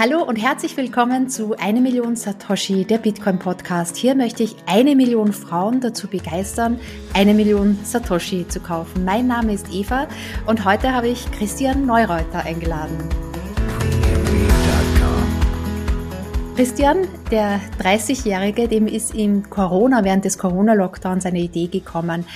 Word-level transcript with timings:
Hallo 0.00 0.22
und 0.22 0.36
herzlich 0.36 0.78
willkommen 0.78 1.28
zu 1.28 1.58
Eine 1.58 1.82
Million 1.82 2.16
Satoshi, 2.16 2.86
der 2.86 2.96
Bitcoin 2.96 3.38
Podcast. 3.38 3.98
Hier 3.98 4.14
möchte 4.14 4.42
ich 4.42 4.56
eine 4.64 4.96
Million 4.96 5.34
Frauen 5.34 5.82
dazu 5.82 6.08
begeistern, 6.08 6.80
eine 7.12 7.34
Million 7.34 7.78
Satoshi 7.84 8.48
zu 8.48 8.60
kaufen. 8.60 9.04
Mein 9.04 9.26
Name 9.26 9.52
ist 9.52 9.66
Eva 9.70 10.08
und 10.46 10.64
heute 10.64 10.94
habe 10.94 11.08
ich 11.08 11.30
Christian 11.32 11.84
Neureuter 11.84 12.46
eingeladen. 12.46 13.29
Christian, 16.56 17.08
der 17.30 17.58
30-Jährige, 17.80 18.68
dem 18.68 18.86
ist 18.86 19.14
im 19.14 19.48
Corona, 19.48 20.04
während 20.04 20.26
des 20.26 20.36
Corona-Lockdowns 20.36 21.24
eine 21.24 21.40
Idee 21.40 21.68
gekommen. 21.68 22.26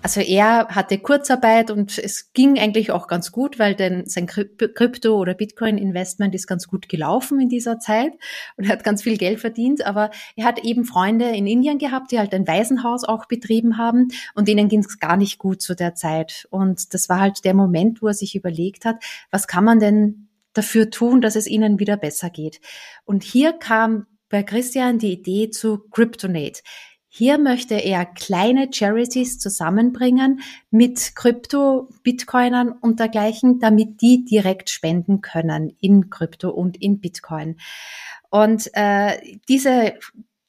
Also 0.00 0.20
er 0.20 0.68
hatte 0.68 0.98
Kurzarbeit 0.98 1.70
und 1.70 1.98
es 1.98 2.32
ging 2.32 2.58
eigentlich 2.58 2.90
auch 2.90 3.08
ganz 3.08 3.30
gut, 3.32 3.58
weil 3.58 3.74
denn 3.74 4.04
sein 4.06 4.26
Krypto- 4.26 5.18
oder 5.18 5.34
Bitcoin-Investment 5.34 6.34
ist 6.34 6.46
ganz 6.46 6.66
gut 6.66 6.88
gelaufen 6.88 7.40
in 7.40 7.48
dieser 7.48 7.78
Zeit 7.78 8.12
und 8.56 8.64
er 8.64 8.70
hat 8.70 8.84
ganz 8.84 9.02
viel 9.02 9.18
Geld 9.18 9.40
verdient. 9.40 9.84
Aber 9.86 10.10
er 10.36 10.46
hat 10.46 10.64
eben 10.64 10.84
Freunde 10.84 11.30
in 11.30 11.46
Indien 11.46 11.78
gehabt, 11.78 12.10
die 12.10 12.18
halt 12.18 12.34
ein 12.34 12.48
Waisenhaus 12.48 13.04
auch 13.04 13.26
betrieben 13.26 13.76
haben 13.76 14.08
und 14.34 14.48
denen 14.48 14.68
ging 14.68 14.80
es 14.80 14.98
gar 14.98 15.16
nicht 15.16 15.38
gut 15.38 15.60
zu 15.60 15.74
der 15.74 15.94
Zeit. 15.94 16.46
Und 16.50 16.94
das 16.94 17.08
war 17.08 17.20
halt 17.20 17.44
der 17.44 17.54
Moment, 17.54 18.00
wo 18.00 18.08
er 18.08 18.14
sich 18.14 18.34
überlegt 18.34 18.84
hat, 18.84 18.96
was 19.30 19.46
kann 19.46 19.64
man 19.64 19.78
denn 19.78 20.23
dafür 20.54 20.90
tun, 20.90 21.20
dass 21.20 21.36
es 21.36 21.46
ihnen 21.46 21.78
wieder 21.78 21.96
besser 21.96 22.30
geht. 22.30 22.60
Und 23.04 23.22
hier 23.22 23.52
kam 23.52 24.06
bei 24.30 24.42
Christian 24.42 24.98
die 24.98 25.12
Idee 25.12 25.50
zu 25.50 25.78
Cryptonate. 25.90 26.62
Hier 27.08 27.38
möchte 27.38 27.74
er 27.74 28.06
kleine 28.06 28.70
Charities 28.72 29.38
zusammenbringen 29.38 30.40
mit 30.70 31.14
Krypto, 31.14 31.88
Bitcoinern 32.02 32.72
und 32.72 32.98
dergleichen, 32.98 33.60
damit 33.60 34.00
die 34.00 34.24
direkt 34.24 34.68
spenden 34.70 35.20
können 35.20 35.76
in 35.80 36.10
Krypto 36.10 36.50
und 36.50 36.80
in 36.82 37.00
Bitcoin. 37.00 37.56
Und 38.30 38.68
äh, 38.72 39.38
diese 39.48 39.94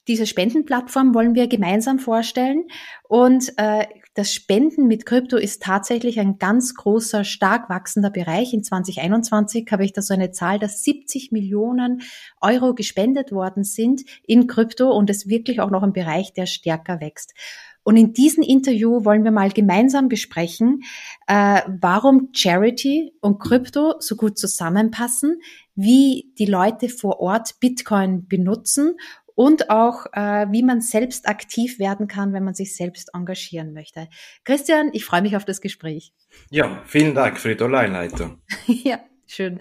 diese 0.08 0.26
Spendenplattform 0.26 1.14
wollen 1.14 1.34
wir 1.34 1.48
gemeinsam 1.48 1.98
vorstellen. 1.98 2.64
Und 3.08 3.52
äh, 3.56 3.86
das 4.16 4.32
Spenden 4.32 4.86
mit 4.86 5.04
Krypto 5.04 5.36
ist 5.36 5.62
tatsächlich 5.62 6.18
ein 6.18 6.38
ganz 6.38 6.74
großer, 6.74 7.22
stark 7.22 7.68
wachsender 7.68 8.08
Bereich. 8.08 8.54
In 8.54 8.64
2021 8.64 9.68
habe 9.70 9.84
ich 9.84 9.92
da 9.92 10.00
so 10.00 10.14
eine 10.14 10.30
Zahl, 10.30 10.58
dass 10.58 10.82
70 10.82 11.32
Millionen 11.32 12.00
Euro 12.40 12.74
gespendet 12.74 13.30
worden 13.30 13.62
sind 13.62 14.04
in 14.26 14.46
Krypto 14.46 14.90
und 14.90 15.10
es 15.10 15.28
wirklich 15.28 15.60
auch 15.60 15.70
noch 15.70 15.82
ein 15.82 15.92
Bereich, 15.92 16.32
der 16.32 16.46
stärker 16.46 17.00
wächst. 17.00 17.34
Und 17.82 17.98
in 17.98 18.14
diesem 18.14 18.42
Interview 18.42 19.04
wollen 19.04 19.22
wir 19.22 19.32
mal 19.32 19.50
gemeinsam 19.50 20.08
besprechen, 20.08 20.82
äh, 21.26 21.60
warum 21.66 22.30
Charity 22.32 23.12
und 23.20 23.38
Krypto 23.38 23.96
so 24.00 24.16
gut 24.16 24.38
zusammenpassen, 24.38 25.42
wie 25.74 26.32
die 26.38 26.46
Leute 26.46 26.88
vor 26.88 27.20
Ort 27.20 27.60
Bitcoin 27.60 28.26
benutzen 28.26 28.96
und 29.36 29.70
auch, 29.70 30.06
äh, 30.14 30.46
wie 30.50 30.64
man 30.64 30.80
selbst 30.80 31.28
aktiv 31.28 31.78
werden 31.78 32.08
kann, 32.08 32.32
wenn 32.32 32.42
man 32.42 32.54
sich 32.54 32.74
selbst 32.74 33.14
engagieren 33.14 33.72
möchte. 33.72 34.08
Christian, 34.44 34.90
ich 34.92 35.04
freue 35.04 35.22
mich 35.22 35.36
auf 35.36 35.44
das 35.44 35.60
Gespräch. 35.60 36.12
Ja, 36.50 36.82
vielen 36.86 37.14
Dank 37.14 37.38
für 37.38 37.50
die 37.50 37.56
tolle 37.56 37.78
Einleitung. 37.78 38.42
ja, 38.66 38.98
schön. 39.26 39.60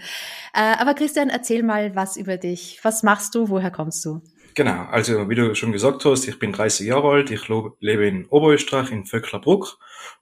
Äh, 0.53 0.77
aber 0.79 0.95
Christian, 0.95 1.29
erzähl 1.29 1.61
mal 1.61 1.93
was 1.95 2.17
über 2.17 2.37
dich. 2.37 2.79
Was 2.83 3.03
machst 3.03 3.35
du? 3.35 3.49
Woher 3.49 3.69
kommst 3.69 4.03
du? 4.05 4.21
Genau, 4.55 4.85
also 4.85 5.29
wie 5.29 5.35
du 5.35 5.53
schon 5.53 5.73
gesagt 5.73 6.05
hast, 6.05 6.25
ich 6.29 6.39
bin 6.39 6.53
30 6.53 6.87
Jahre 6.87 7.09
alt, 7.09 7.29
ich 7.29 7.49
lebe 7.81 8.07
in 8.07 8.25
Oberösterreich, 8.27 8.89
in 8.89 9.05
Vöcklerbruck. 9.05 9.77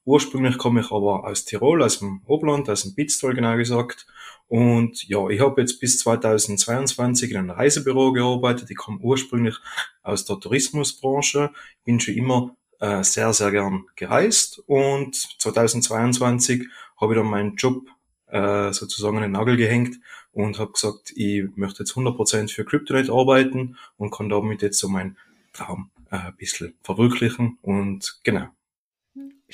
Ursprünglich 0.06 0.58
komme 0.58 0.82
ich 0.82 0.88
aber 0.92 1.26
aus 1.26 1.46
Tirol, 1.46 1.84
aus 1.84 2.00
dem 2.00 2.24
Oberland, 2.26 2.68
aus 2.68 2.82
dem 2.82 2.96
Pitztal 2.96 3.36
genau 3.36 3.56
gesagt 3.58 4.08
und 4.48 5.08
ja, 5.08 5.28
ich 5.30 5.42
habe 5.42 5.62
jetzt 5.62 5.80
bis 5.80 6.00
2022 6.00 7.32
in 7.32 7.38
einem 7.38 7.50
Reisebüro 7.50 8.12
gearbeitet. 8.12 8.70
Ich 8.70 8.78
komme 8.78 9.00
ursprünglich 9.00 9.56
aus 10.04 10.26
der 10.26 10.40
Tourismusbranche, 10.40 11.52
bin 11.84 12.00
schon 12.00 12.16
immer 12.16 12.56
äh, 12.80 13.04
sehr, 13.04 13.34
sehr 13.34 13.52
gern 13.52 13.86
gereist 13.96 14.62
und 14.68 15.16
2022 15.16 16.68
habe 17.00 17.14
ich 17.14 17.20
dann 17.20 17.30
meinen 17.30 17.56
Job 17.56 17.88
äh, 18.28 18.74
sozusagen 18.74 19.18
an 19.18 19.24
den 19.24 19.32
Nagel 19.32 19.58
gehängt 19.58 20.00
und 20.34 20.60
habe 20.60 20.74
gesagt, 20.74 21.12
ich 21.16 21.44
möchte 21.56 21.84
jetzt 21.84 21.94
100% 21.94 22.52
für 22.52 22.66
CryptoNet 22.66 23.10
arbeiten 23.10 23.78
und 23.98 24.12
kann 24.12 24.30
damit 24.30 24.62
jetzt 24.62 24.80
so 24.80 24.90
meinen 24.90 25.18
Traum 25.54 25.92
äh, 26.12 26.18
ein 26.18 26.36
bisschen 26.36 26.74
verwirklichen 26.84 27.58
und 27.62 28.20
genau. 28.24 28.48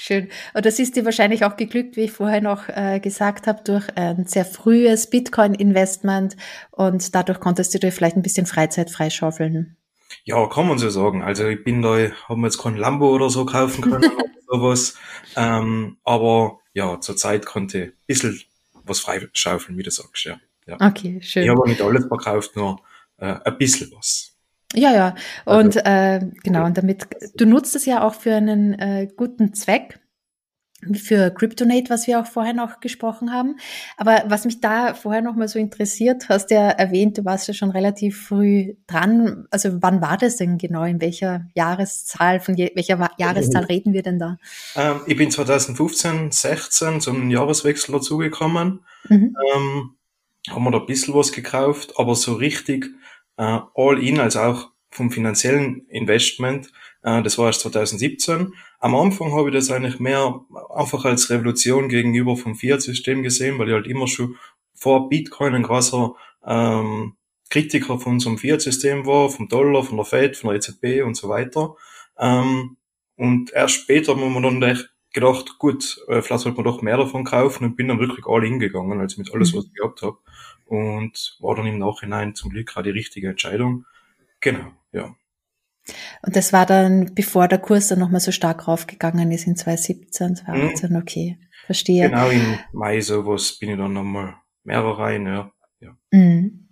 Schön. 0.01 0.29
Und 0.53 0.65
das 0.65 0.79
ist 0.79 0.95
dir 0.95 1.03
wahrscheinlich 1.03 1.43
auch 1.43 1.57
geglückt, 1.57 1.97
wie 1.97 2.05
ich 2.05 2.13
vorher 2.13 2.39
noch 2.39 2.69
äh, 2.69 3.01
gesagt 3.01 3.47
habe, 3.47 3.61
durch 3.65 3.85
ein 3.97 4.25
sehr 4.25 4.45
frühes 4.45 5.09
Bitcoin-Investment 5.09 6.37
und 6.71 7.13
dadurch 7.13 7.41
konntest 7.41 7.73
du 7.73 7.79
dir 7.79 7.91
vielleicht 7.91 8.15
ein 8.15 8.21
bisschen 8.21 8.45
Freizeit 8.45 8.89
freischaufeln. 8.91 9.75
Ja, 10.23 10.47
kann 10.47 10.69
man 10.69 10.77
so 10.77 10.89
sagen. 10.89 11.21
Also 11.21 11.45
ich 11.49 11.65
bin 11.65 11.81
da, 11.81 11.97
haben 12.29 12.39
wir 12.39 12.47
jetzt 12.47 12.59
kein 12.59 12.77
Lambo 12.77 13.13
oder 13.13 13.29
so 13.29 13.45
kaufen 13.45 13.81
können 13.81 14.09
oder 14.13 14.29
sowas. 14.47 14.97
Ähm, 15.35 15.97
aber 16.05 16.59
ja, 16.71 17.01
zur 17.01 17.17
Zeit 17.17 17.45
konnte 17.45 17.77
ich 17.79 17.89
ein 17.89 17.93
bisschen 18.07 18.41
was 18.85 19.01
freischaufeln, 19.01 19.77
wie 19.77 19.83
du 19.83 19.91
sagst, 19.91 20.23
ja. 20.23 20.39
ja. 20.65 20.77
Okay, 20.79 21.19
schön. 21.21 21.43
Ich 21.43 21.49
habe 21.49 21.67
nicht 21.67 21.81
alles 21.81 22.05
verkauft, 22.05 22.55
nur 22.55 22.79
äh, 23.17 23.35
ein 23.43 23.57
bisschen 23.57 23.91
was. 23.93 24.28
Ja, 24.75 24.93
ja. 24.93 25.15
Und 25.45 25.77
also, 25.77 25.79
äh, 25.79 26.29
genau, 26.43 26.65
und 26.65 26.77
damit, 26.77 27.07
du 27.35 27.45
nutzt 27.45 27.75
es 27.75 27.85
ja 27.85 28.03
auch 28.03 28.13
für 28.13 28.35
einen 28.35 28.73
äh, 28.73 29.07
guten 29.15 29.53
Zweck, 29.53 29.99
für 30.93 31.29
Cryptonate, 31.31 31.89
was 31.89 32.07
wir 32.07 32.19
auch 32.19 32.25
vorher 32.25 32.53
noch 32.53 32.79
gesprochen 32.79 33.33
haben. 33.33 33.57
Aber 33.97 34.23
was 34.27 34.45
mich 34.45 34.61
da 34.61 34.93
vorher 34.93 35.21
noch 35.21 35.35
mal 35.35 35.47
so 35.47 35.59
interessiert, 35.59 36.29
hast 36.29 36.51
ja 36.51 36.69
erwähnt, 36.69 37.17
du 37.17 37.25
warst 37.25 37.47
ja 37.47 37.53
schon 37.53 37.71
relativ 37.71 38.27
früh 38.27 38.75
dran. 38.87 39.45
Also 39.51 39.81
wann 39.81 40.01
war 40.01 40.17
das 40.17 40.37
denn 40.37 40.57
genau? 40.57 40.83
In 40.83 41.01
welcher 41.01 41.45
Jahreszahl, 41.53 42.39
von 42.39 42.55
je, 42.55 42.71
welcher 42.75 43.09
Jahreszahl 43.17 43.65
reden 43.65 43.91
wir 43.91 44.03
denn 44.03 44.19
da? 44.19 44.37
Ähm, 44.75 45.01
ich 45.05 45.17
bin 45.17 45.31
2015, 45.31 46.31
16 46.31 47.01
zum 47.01 47.29
Jahreswechsel 47.29 47.93
dazugekommen. 47.93 48.79
Mhm. 49.09 49.35
Ähm, 49.55 49.95
haben 50.49 50.63
wir 50.63 50.71
da 50.71 50.79
ein 50.79 50.85
bisschen 50.85 51.13
was 51.13 51.33
gekauft, 51.33 51.93
aber 51.97 52.15
so 52.15 52.33
richtig 52.33 52.89
äh, 53.39 53.59
all 53.73 54.03
in, 54.03 54.19
also 54.19 54.39
auch 54.41 54.69
vom 54.91 55.11
finanziellen 55.11 55.87
Investment. 55.87 56.71
Äh, 57.03 57.23
das 57.23 57.37
war 57.37 57.47
erst 57.47 57.61
2017. 57.61 58.53
Am 58.79 58.95
Anfang 58.95 59.31
habe 59.31 59.49
ich 59.49 59.55
das 59.55 59.71
eigentlich 59.71 59.99
mehr 59.99 60.41
einfach 60.75 61.05
als 61.05 61.29
Revolution 61.29 61.87
gegenüber 61.89 62.35
vom 62.35 62.55
Fiat-System 62.55 63.23
gesehen, 63.23 63.57
weil 63.57 63.69
ich 63.69 63.73
halt 63.73 63.87
immer 63.87 64.07
schon 64.07 64.35
vor 64.75 65.09
Bitcoin 65.09 65.55
ein 65.55 65.63
großer 65.63 66.13
ähm, 66.45 67.15
Kritiker 67.49 67.97
von 67.97 68.13
unserem 68.13 68.37
Fiat-System 68.37 69.05
war, 69.05 69.29
vom 69.29 69.47
Dollar, 69.47 69.83
von 69.83 69.97
der 69.97 70.05
Fed, 70.05 70.37
von 70.37 70.49
der 70.49 70.57
EZB 70.57 71.03
und 71.05 71.15
so 71.15 71.29
weiter. 71.29 71.75
Ähm, 72.17 72.77
und 73.15 73.53
erst 73.53 73.75
später 73.75 74.15
haben 74.15 74.33
wir 74.33 74.41
dann 74.41 74.77
gedacht, 75.13 75.57
gut, 75.57 75.99
äh, 76.07 76.21
vielleicht 76.21 76.43
sollte 76.43 76.57
man 76.57 76.65
doch 76.65 76.81
mehr 76.81 76.97
davon 76.97 77.23
kaufen 77.23 77.65
und 77.65 77.75
bin 77.75 77.87
dann 77.87 77.99
wirklich 77.99 78.25
all 78.27 78.45
in 78.45 78.59
gegangen, 78.59 78.99
also 78.99 79.19
mit 79.19 79.33
alles, 79.33 79.53
mhm. 79.53 79.57
was 79.57 79.65
ich 79.65 79.73
gehabt 79.73 80.01
habe 80.01 80.17
und 80.65 81.37
war 81.39 81.55
dann 81.55 81.65
im 81.65 81.79
Nachhinein 81.79 82.35
zum 82.35 82.51
Glück 82.51 82.77
auch 82.77 82.83
die 82.83 82.91
richtige 82.91 83.29
Entscheidung. 83.29 83.85
Genau, 84.39 84.71
ja. 84.91 85.15
Und 86.21 86.35
das 86.35 86.53
war 86.53 86.65
dann, 86.65 87.15
bevor 87.15 87.47
der 87.47 87.57
Kurs 87.57 87.87
dann 87.87 87.99
nochmal 87.99 88.19
so 88.19 88.31
stark 88.31 88.67
raufgegangen 88.67 89.31
ist 89.31 89.47
in 89.47 89.55
2017, 89.55 90.35
2018, 90.35 90.91
mhm. 90.91 90.95
okay, 90.97 91.39
verstehe. 91.65 92.09
Genau, 92.09 92.29
im 92.29 92.59
Mai 92.71 93.01
sowas 93.01 93.57
bin 93.59 93.71
ich 93.71 93.77
dann 93.77 93.93
nochmal 93.93 94.35
mehr 94.63 94.81
rein, 94.81 95.25
ja. 95.25 95.51
ja. 95.79 95.97
Mhm. 96.11 96.67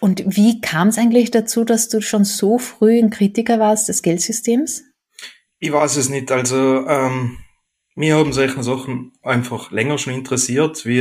Und 0.00 0.24
wie 0.26 0.60
kam 0.60 0.88
es 0.88 0.98
eigentlich 0.98 1.30
dazu, 1.30 1.64
dass 1.64 1.88
du 1.88 2.00
schon 2.00 2.24
so 2.24 2.58
früh 2.58 2.98
ein 2.98 3.10
Kritiker 3.10 3.60
warst 3.60 3.88
des 3.88 4.02
Geldsystems? 4.02 4.84
Ich 5.60 5.72
weiß 5.72 5.96
es 5.96 6.08
nicht, 6.08 6.32
also 6.32 6.86
ähm, 6.86 7.38
mir 7.98 8.16
haben 8.16 8.32
solche 8.32 8.62
Sachen 8.62 9.12
einfach 9.22 9.72
länger 9.72 9.98
schon 9.98 10.14
interessiert. 10.14 10.86
Wie 10.86 11.00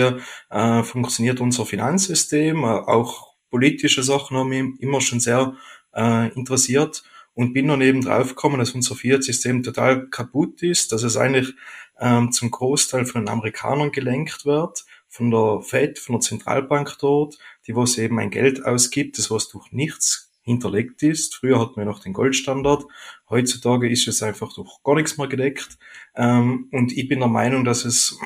äh, 0.50 0.84
funktioniert 0.84 1.40
unser 1.40 1.66
Finanzsystem? 1.66 2.63
Äh, 2.63 2.68
auch 2.68 3.35
politische 3.52 4.03
Sachen 4.03 4.35
haben 4.35 4.50
mich 4.50 4.81
immer 4.81 5.00
schon 5.00 5.19
sehr 5.19 5.56
äh, 5.95 6.33
interessiert 6.33 7.04
und 7.36 7.54
bin 7.54 7.68
dann 7.68 7.81
eben 7.81 8.01
draufgekommen, 8.01 8.60
dass 8.60 8.72
unser 8.72 8.95
Fiat-System 8.95 9.62
total 9.62 10.07
kaputt 10.10 10.63
ist, 10.63 10.92
dass 10.92 11.04
es 11.04 11.18
eigentlich 11.18 11.54
ähm, 12.00 12.31
zum 12.31 12.50
Großteil 12.50 13.06
von 13.06 13.22
den 13.22 13.30
Amerikanern 13.30 13.92
gelenkt 13.92 14.45
wird, 14.45 14.86
von 15.07 15.30
der 15.30 15.62
Fed, 15.62 16.00
von 16.00 16.16
der 16.16 16.22
Zentralbank 16.22 16.98
dort, 17.00 17.38
die 17.68 17.75
was 17.75 17.98
eben 18.00 18.19
ein 18.19 18.31
Geld 18.31 18.66
ausgibt, 18.66 19.19
das 19.19 19.30
was 19.30 19.50
durch 19.50 19.72
nichts 19.72 20.26
hinterlegt 20.48 21.04
ist. 21.04 21.36
Früher 21.36 21.60
hatten 21.60 21.76
wir 21.76 21.86
noch 21.86 22.00
den 22.00 22.14
Goldstandard. 22.14 22.86
Heutzutage 23.30 23.90
ist 23.90 24.08
es 24.08 24.24
einfach 24.24 24.54
durch 24.56 24.82
gar 24.82 24.96
nichts 24.96 25.18
mehr 25.18 25.28
gedeckt. 25.28 25.78
Ähm, 26.16 26.70
und 26.72 26.94
ich 26.94 27.10
bin 27.10 27.20
der 27.20 27.28
Meinung, 27.28 27.66
dass 27.66 27.84
es 27.84 28.18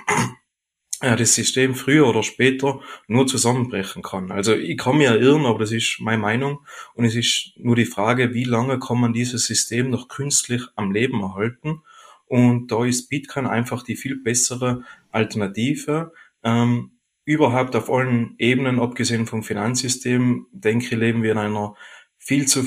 ja, 1.01 1.15
das 1.17 1.33
System 1.33 1.73
früher 1.73 2.07
oder 2.07 2.21
später 2.21 2.79
nur 3.07 3.25
zusammenbrechen 3.25 4.03
kann. 4.03 4.31
Also 4.31 4.53
ich 4.53 4.77
kann 4.77 4.99
mir 4.99 5.19
irren, 5.19 5.47
aber 5.47 5.59
das 5.59 5.71
ist 5.71 5.97
meine 5.99 6.21
Meinung. 6.21 6.59
Und 6.93 7.05
es 7.05 7.15
ist 7.15 7.53
nur 7.57 7.75
die 7.75 7.85
Frage, 7.85 8.35
wie 8.35 8.43
lange 8.43 8.79
kann 8.79 8.99
man 8.99 9.13
dieses 9.13 9.47
System 9.47 9.89
noch 9.89 10.07
künstlich 10.07 10.61
am 10.75 10.91
Leben 10.91 11.21
erhalten? 11.21 11.81
Und 12.27 12.71
da 12.71 12.85
ist 12.85 13.09
Bitcoin 13.09 13.47
einfach 13.47 13.81
die 13.81 13.95
viel 13.95 14.15
bessere 14.15 14.83
Alternative. 15.11 16.13
Ähm, 16.43 16.91
überhaupt 17.25 17.75
auf 17.75 17.89
allen 17.89 18.35
Ebenen, 18.37 18.79
abgesehen 18.79 19.25
vom 19.25 19.41
Finanzsystem, 19.41 20.45
denke 20.51 20.85
ich, 20.85 20.91
leben 20.91 21.23
wir 21.23 21.31
in 21.31 21.37
einer 21.39 21.75
viel 22.21 22.47
zu 22.47 22.63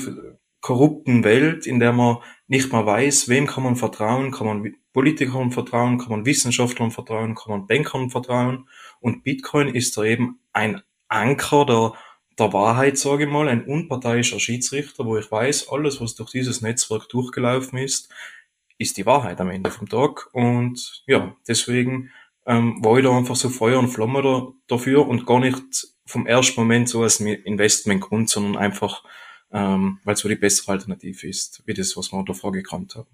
korrupten 0.61 1.23
Welt, 1.23 1.65
in 1.65 1.79
der 1.79 1.93
man 1.93 2.17
nicht 2.47 2.71
mal 2.71 2.85
weiß, 2.85 3.29
wem 3.29 3.47
kann 3.47 3.63
man 3.63 3.75
vertrauen, 3.75 4.31
kann 4.31 4.47
man 4.47 4.75
Politikern 4.93 5.51
vertrauen, 5.51 5.97
kann 5.97 6.09
man 6.09 6.25
Wissenschaftlern 6.25 6.91
vertrauen, 6.91 7.35
kann 7.35 7.51
man 7.51 7.67
Bankern 7.67 8.09
vertrauen. 8.09 8.67
Und 8.99 9.23
Bitcoin 9.23 9.67
ist 9.67 9.97
da 9.97 10.03
eben 10.03 10.39
ein 10.53 10.81
Anker 11.07 11.65
der, 11.65 11.93
der 12.37 12.53
Wahrheit, 12.53 12.97
sage 12.97 13.25
ich 13.25 13.29
mal, 13.29 13.47
ein 13.47 13.65
unparteiischer 13.65 14.39
Schiedsrichter, 14.39 15.05
wo 15.05 15.17
ich 15.17 15.31
weiß, 15.31 15.69
alles, 15.69 16.01
was 16.01 16.15
durch 16.15 16.31
dieses 16.31 16.61
Netzwerk 16.61 17.09
durchgelaufen 17.09 17.77
ist, 17.79 18.09
ist 18.77 18.97
die 18.97 19.05
Wahrheit 19.05 19.39
am 19.39 19.49
Ende 19.49 19.71
vom 19.71 19.87
Tag. 19.87 20.29
Und 20.33 21.03
ja, 21.07 21.35
deswegen 21.47 22.11
ähm, 22.45 22.83
war 22.83 22.97
ich 22.97 23.05
da 23.05 23.15
einfach 23.15 23.35
so 23.35 23.49
Feuer 23.49 23.79
und 23.79 23.89
Flamme 23.89 24.21
da, 24.21 24.47
dafür 24.67 25.07
und 25.07 25.25
gar 25.25 25.39
nicht 25.39 25.87
vom 26.05 26.27
ersten 26.27 26.59
Moment 26.59 26.89
so 26.89 27.03
als 27.03 27.19
Investmentgrund, 27.19 28.29
sondern 28.29 28.57
einfach, 28.57 29.03
ähm, 29.55 29.99
weil 30.03 30.15
es 30.15 30.19
so 30.19 30.27
die 30.27 30.35
bessere 30.35 30.73
Alternative 30.73 31.27
ist, 31.27 31.63
wie 31.65 31.73
das, 31.73 31.95
was 31.95 32.11
wir 32.11 32.23
davor 32.25 32.51
gekannt 32.51 32.95
haben. 32.95 33.07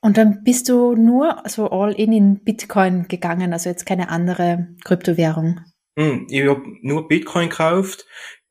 Und 0.00 0.16
dann 0.16 0.42
bist 0.42 0.68
du 0.68 0.94
nur 0.94 1.42
so 1.46 1.70
all 1.70 1.92
in 1.92 2.12
in 2.12 2.44
Bitcoin 2.44 3.06
gegangen, 3.08 3.52
also 3.52 3.70
jetzt 3.70 3.86
keine 3.86 4.08
andere 4.08 4.68
Kryptowährung. 4.84 5.60
Hm, 5.98 6.26
ich 6.28 6.46
habe 6.46 6.62
nur 6.82 7.08
Bitcoin 7.08 7.48
gekauft. 7.48 8.06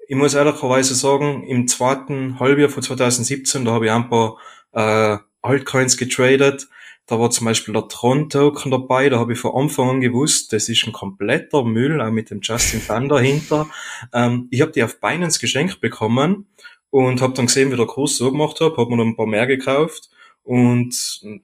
Ich 0.07 0.15
muss 0.15 0.33
ehrlicherweise 0.33 0.95
sagen, 0.95 1.43
im 1.43 1.67
zweiten 1.67 2.39
Halbjahr 2.39 2.69
von 2.69 2.81
2017, 2.81 3.65
da 3.65 3.71
habe 3.71 3.85
ich 3.85 3.91
ein 3.91 4.09
paar 4.09 4.37
äh, 4.71 5.17
Altcoins 5.41 5.97
getradet. 5.97 6.67
Da 7.07 7.19
war 7.19 7.29
zum 7.29 7.45
Beispiel 7.45 7.73
der 7.73 7.87
Tron-Token 7.87 8.71
dabei, 8.71 9.09
da 9.09 9.19
habe 9.19 9.33
ich 9.33 9.39
von 9.39 9.53
Anfang 9.55 9.89
an 9.89 10.01
gewusst, 10.01 10.51
das 10.53 10.69
ist 10.69 10.87
ein 10.87 10.91
kompletter 10.91 11.63
Müll, 11.63 12.01
auch 12.01 12.09
mit 12.09 12.31
dem 12.31 12.39
Justin 12.41 12.81
Fan 12.81 13.09
dahinter. 13.09 13.69
Ähm, 14.11 14.47
ich 14.49 14.61
habe 14.61 14.71
die 14.71 14.83
auf 14.83 14.99
Binance 14.99 15.39
geschenkt 15.39 15.81
bekommen 15.81 16.47
und 16.95 17.19
habe 17.21 17.33
dann 17.33 17.47
gesehen, 17.47 17.73
wie 17.73 17.75
der 17.75 17.87
Kurs 17.87 18.15
so 18.15 18.31
gemacht 18.31 18.61
hat, 18.61 18.77
habe 18.77 18.89
mir 18.89 18.95
dann 18.95 19.09
ein 19.09 19.15
paar 19.17 19.25
mehr 19.25 19.47
gekauft 19.47 20.09
und 20.43 20.95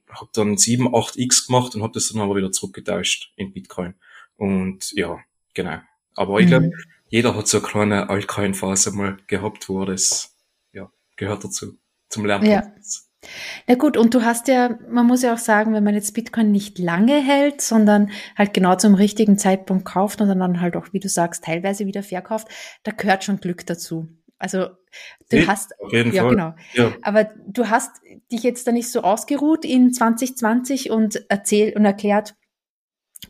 habe 0.10 0.30
dann 0.32 0.56
7, 0.56 0.88
8x 0.88 1.48
gemacht 1.48 1.76
und 1.76 1.84
habe 1.84 1.92
das 1.92 2.08
dann 2.08 2.22
aber 2.22 2.38
wieder 2.38 2.54
zurückgetauscht 2.54 3.34
in 3.36 3.52
Bitcoin. 3.52 3.96
Und 4.38 4.94
ja, 4.94 5.20
genau. 5.54 5.80
Aber 6.16 6.40
ich 6.40 6.48
glaube, 6.48 6.68
mhm. 6.68 6.74
jeder 7.10 7.36
hat 7.36 7.50
so 7.50 7.58
eine 7.58 7.68
kleine 7.68 8.10
Altcoin-Phase 8.10 8.94
mal 8.94 9.18
gehabt, 9.28 9.68
wo 9.68 9.84
das 9.84 10.38
ja, 10.72 10.90
gehört 11.18 11.44
dazu, 11.44 11.78
zum 12.08 12.26
Lernprozess. 12.26 13.04
Ja. 13.04 13.30
Na 13.68 13.76
gut, 13.76 13.98
und 13.98 14.14
du 14.14 14.24
hast 14.24 14.48
ja, 14.48 14.80
man 14.90 15.06
muss 15.06 15.22
ja 15.22 15.34
auch 15.34 15.38
sagen, 15.38 15.74
wenn 15.74 15.84
man 15.84 15.96
jetzt 15.96 16.14
Bitcoin 16.14 16.52
nicht 16.52 16.80
lange 16.80 17.22
hält, 17.22 17.60
sondern 17.60 18.10
halt 18.38 18.54
genau 18.54 18.76
zum 18.76 18.96
richtigen 18.96 19.38
Zeitpunkt 19.38 19.84
kauft 19.84 20.22
und 20.22 20.30
dann 20.30 20.62
halt 20.62 20.78
auch, 20.78 20.94
wie 20.94 21.02
du 21.02 21.10
sagst, 21.10 21.44
teilweise 21.44 21.86
wieder 21.86 22.04
verkauft, 22.04 22.48
da 22.84 22.92
gehört 22.92 23.26
schon 23.26 23.42
Glück 23.42 23.66
dazu. 23.66 24.08
Also 24.42 24.66
du 25.30 25.38
nee, 25.38 25.46
hast 25.46 25.74
ja 25.92 26.24
Fall. 26.24 26.30
genau. 26.32 26.54
Ja. 26.74 26.92
Aber 27.04 27.26
du 27.48 27.70
hast 27.70 27.92
dich 28.32 28.44
jetzt 28.44 28.66
da 28.66 28.72
nicht 28.72 28.92
so 28.92 29.02
ausgeruht 29.02 29.66
in 29.66 29.94
2020 29.94 30.90
und 30.90 31.30
erzählt 31.30 31.76
und 31.76 31.86
erklärt, 31.86 32.36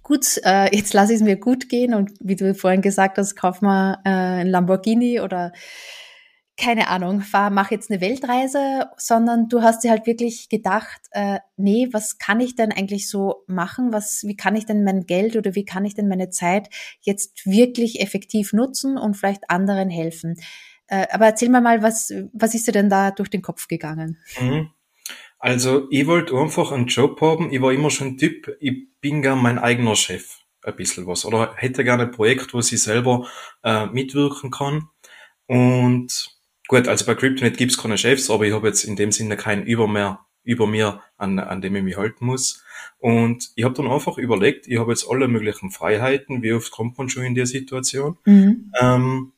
gut, 0.02 0.40
äh, 0.46 0.74
jetzt 0.75 0.94
lasse 0.94 1.12
ich 1.13 1.19
es 1.19 1.24
mir 1.24 1.36
gut 1.36 1.68
gehen 1.68 1.94
und 1.94 2.12
wie 2.22 2.38
du 2.38 2.56
vorhin 2.56 2.81
gesagt 2.81 3.18
hast, 3.18 3.36
kauf 3.36 3.62
mal 3.62 4.00
äh, 4.06 4.10
ein 4.10 4.48
Lamborghini 4.48 5.19
oder 5.19 5.52
keine 6.58 6.90
Ahnung, 6.90 7.22
fahr, 7.22 7.50
mach 7.50 7.72
jetzt 7.72 7.90
eine 7.90 8.02
Weltreise, 8.02 8.86
sondern 8.96 9.50
du 9.50 9.63
hast 9.63 9.84
dir 9.84 9.90
halt 9.90 10.06
wirklich 10.06 10.48
gedacht, 10.48 11.02
äh, 11.12 11.40
nee, 11.58 11.88
was 11.92 12.19
kann 12.19 12.40
ich 12.40 12.56
denn 12.56 12.72
eigentlich 12.72 13.10
so 13.10 13.44
machen? 13.48 13.92
Was, 13.92 14.24
wie 14.25 14.36
kann 14.36 14.56
ich 14.56 14.66
denn 14.66 14.84
mein 14.84 15.08
Geld 15.08 15.36
oder 15.36 15.56
wie 15.56 15.66
kann 15.66 15.86
ich 15.86 15.96
denn 15.96 16.08
meine 16.08 16.30
Zeit 16.30 16.69
jetzt 17.02 17.46
wirklich 17.46 18.00
effektiv 18.00 18.54
nutzen 18.54 18.98
und 18.98 19.18
vielleicht 19.18 19.50
anderen 19.50 19.90
helfen? 19.90 20.36
Äh, 20.92 21.08
aber 21.12 21.28
erzähl 21.28 21.50
mir 21.50 21.62
mal, 21.62 21.82
was, 21.82 22.14
was 22.34 22.54
ist 22.54 22.68
dir 22.68 22.74
denn 22.74 22.90
da 22.90 23.12
durch 23.12 23.30
den 23.30 23.42
Kopf 23.42 23.70
gegangen? 23.70 24.18
Mhm. 24.40 24.70
Also, 25.40 25.88
ich 25.90 26.06
wollte 26.06 26.36
einfach 26.36 26.74
einen 26.74 26.88
Job 26.88 27.22
haben. 27.22 27.52
Ich 27.52 27.62
war 27.62 27.72
immer 27.72 27.90
schon 27.90 28.10
ein 28.10 28.18
Typ, 28.18 28.56
ich 28.60 28.92
bin 29.00 29.22
gern 29.22 29.42
mein 29.42 29.58
eigener 29.58 29.96
Chef. 29.96 30.40
Ein 30.64 30.76
bisschen 30.76 31.08
was. 31.08 31.26
Oder 31.26 31.54
hätte 31.56 31.86
gerne 31.86 32.04
ein 32.04 32.12
Projekt, 32.12 32.54
wo 32.54 32.60
ich 32.60 32.84
selber 32.84 33.28
äh, 33.64 33.86
mitwirken 33.88 34.52
kann. 34.52 34.90
Und 35.48 36.30
gut, 36.68 36.88
also 36.90 37.06
bei 37.06 37.16
CryptoNet 37.16 37.58
gibt's 37.58 37.78
keine 37.78 37.98
Chefs, 37.98 38.30
aber 38.30 38.46
ich 38.46 38.54
habe 38.54 38.68
jetzt 38.68 38.84
in 38.84 38.98
dem 38.98 39.14
Sinne 39.14 39.38
keinen 39.38 39.64
über 39.64 39.88
mehr 39.88 40.20
über 40.44 40.68
mir, 40.68 41.02
an, 41.18 41.40
an 41.40 41.62
dem 41.62 41.76
ich 41.76 41.84
mich 41.84 41.98
halten 41.98 42.26
muss. 42.26 42.64
Und 42.98 43.52
ich 43.56 43.64
habe 43.64 43.76
dann 43.76 43.88
einfach 43.88 44.18
überlegt, 44.18 44.68
ich 44.68 44.80
habe 44.80 44.92
jetzt 44.92 45.08
alle 45.10 45.28
möglichen 45.28 45.72
Freiheiten, 45.72 46.42
wie 46.42 46.54
oft 46.54 46.72
kommt 46.72 46.98
man 46.98 47.10
schon 47.10 47.24
in 47.24 47.36
der 47.36 47.46
Situation. 47.46 48.18
Mhm. 48.26 48.72
Ähm, 48.80 49.34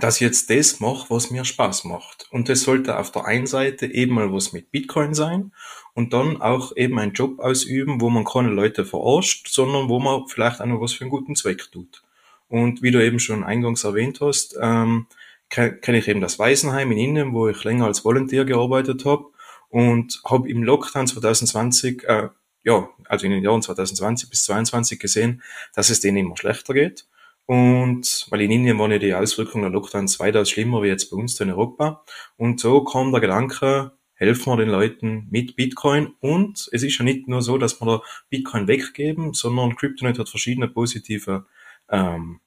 dass 0.00 0.16
ich 0.16 0.22
jetzt 0.22 0.50
das 0.50 0.80
mache, 0.80 1.06
was 1.10 1.30
mir 1.30 1.44
Spaß 1.44 1.84
macht. 1.84 2.26
Und 2.30 2.48
das 2.48 2.62
sollte 2.62 2.98
auf 2.98 3.12
der 3.12 3.26
einen 3.26 3.46
Seite 3.46 3.86
eben 3.86 4.14
mal 4.14 4.32
was 4.32 4.52
mit 4.52 4.70
Bitcoin 4.70 5.14
sein 5.14 5.52
und 5.94 6.12
dann 6.12 6.40
auch 6.40 6.76
eben 6.76 6.98
einen 6.98 7.12
Job 7.12 7.38
ausüben, 7.40 8.00
wo 8.00 8.10
man 8.10 8.24
keine 8.24 8.50
Leute 8.50 8.84
verarscht, 8.84 9.48
sondern 9.48 9.88
wo 9.88 9.98
man 9.98 10.26
vielleicht 10.28 10.60
auch 10.60 10.66
noch 10.66 10.80
was 10.80 10.92
für 10.92 11.02
einen 11.02 11.10
guten 11.10 11.36
Zweck 11.36 11.70
tut. 11.72 12.02
Und 12.48 12.82
wie 12.82 12.90
du 12.90 13.04
eben 13.04 13.18
schon 13.18 13.44
eingangs 13.44 13.84
erwähnt 13.84 14.20
hast, 14.20 14.56
ähm, 14.60 15.06
kenne 15.50 15.98
ich 15.98 16.08
eben 16.08 16.20
das 16.20 16.38
Waisenheim 16.38 16.92
in 16.92 16.98
Indien, 16.98 17.32
wo 17.34 17.48
ich 17.48 17.64
länger 17.64 17.86
als 17.86 18.04
Volunteer 18.04 18.44
gearbeitet 18.44 19.04
habe 19.04 19.26
und 19.70 20.20
habe 20.24 20.48
im 20.48 20.62
Lockdown 20.62 21.06
2020, 21.06 22.04
äh, 22.04 22.28
ja, 22.64 22.88
also 23.06 23.26
in 23.26 23.32
den 23.32 23.42
Jahren 23.42 23.62
2020 23.62 24.28
bis 24.30 24.44
2022 24.44 24.98
gesehen, 24.98 25.42
dass 25.74 25.90
es 25.90 26.00
denen 26.00 26.18
immer 26.18 26.36
schlechter 26.36 26.74
geht 26.74 27.06
und 27.48 28.26
weil 28.28 28.42
in 28.42 28.50
Indien 28.50 28.78
waren 28.78 28.90
ja 28.90 28.98
die 28.98 29.14
Auswirkungen 29.14 29.62
der 29.62 29.72
Lockdowns 29.72 30.20
weitaus 30.20 30.50
schlimmer 30.50 30.82
wie 30.82 30.88
jetzt 30.88 31.10
bei 31.10 31.16
uns 31.16 31.40
in 31.40 31.48
Europa. 31.48 32.04
Und 32.36 32.60
so 32.60 32.84
kam 32.84 33.10
der 33.10 33.22
Gedanke, 33.22 33.92
helfen 34.12 34.52
wir 34.52 34.58
den 34.58 34.68
Leuten 34.68 35.28
mit 35.30 35.56
Bitcoin. 35.56 36.08
Und 36.20 36.68
es 36.72 36.82
ist 36.82 36.98
ja 36.98 37.06
nicht 37.06 37.26
nur 37.26 37.40
so, 37.40 37.56
dass 37.56 37.80
wir 37.80 37.86
da 37.86 38.02
Bitcoin 38.28 38.68
weggeben, 38.68 39.32
sondern 39.32 39.76
CryptoNet 39.76 40.18
hat 40.18 40.28
verschiedene 40.28 40.68
positive 40.68 41.46
ähm, 41.88 42.40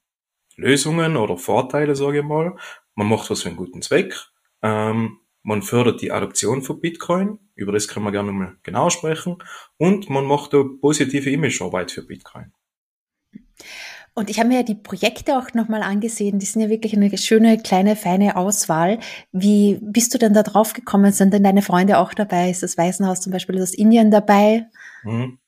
Lösungen 0.55 1.17
oder 1.17 1.35
Vorteile, 1.35 1.95
sage 1.95 2.19
ich 2.19 2.23
mal. 2.23 2.55
Man 2.93 3.07
macht 3.07 3.27
was 3.31 3.41
für 3.41 3.49
einen 3.49 3.57
guten 3.57 3.81
Zweck. 3.81 4.13
Ähm, 4.61 5.17
man 5.41 5.63
fördert 5.63 6.03
die 6.03 6.11
Adoption 6.11 6.61
von 6.61 6.79
Bitcoin. 6.79 7.39
Über 7.55 7.71
das 7.71 7.87
können 7.87 8.05
wir 8.05 8.11
gerne 8.11 8.31
mal 8.33 8.57
genau 8.61 8.91
sprechen. 8.91 9.37
Und 9.77 10.11
man 10.11 10.25
macht 10.25 10.53
da 10.53 10.63
positive 10.79 11.31
Imagearbeit 11.31 11.89
für 11.89 12.03
Bitcoin. 12.03 12.53
Und 14.13 14.29
ich 14.29 14.39
habe 14.39 14.49
mir 14.49 14.57
ja 14.57 14.63
die 14.63 14.75
Projekte 14.75 15.37
auch 15.37 15.53
nochmal 15.53 15.83
angesehen. 15.83 16.37
Die 16.37 16.45
sind 16.45 16.61
ja 16.61 16.69
wirklich 16.69 16.93
eine 16.93 17.17
schöne, 17.17 17.57
kleine, 17.57 17.95
feine 17.95 18.35
Auswahl. 18.35 18.99
Wie 19.31 19.79
bist 19.81 20.13
du 20.13 20.17
denn 20.17 20.33
da 20.33 20.43
drauf 20.43 20.73
gekommen? 20.73 21.13
Sind 21.13 21.33
denn 21.33 21.43
deine 21.43 21.61
Freunde 21.61 21.97
auch 21.97 22.13
dabei? 22.13 22.49
Ist 22.49 22.61
das 22.61 22.77
Waisenhaus 22.77 23.21
zum 23.21 23.31
Beispiel 23.31 23.61
aus 23.61 23.73
Indien 23.73 24.11
dabei? 24.11 24.67
Mhm. 25.03 25.39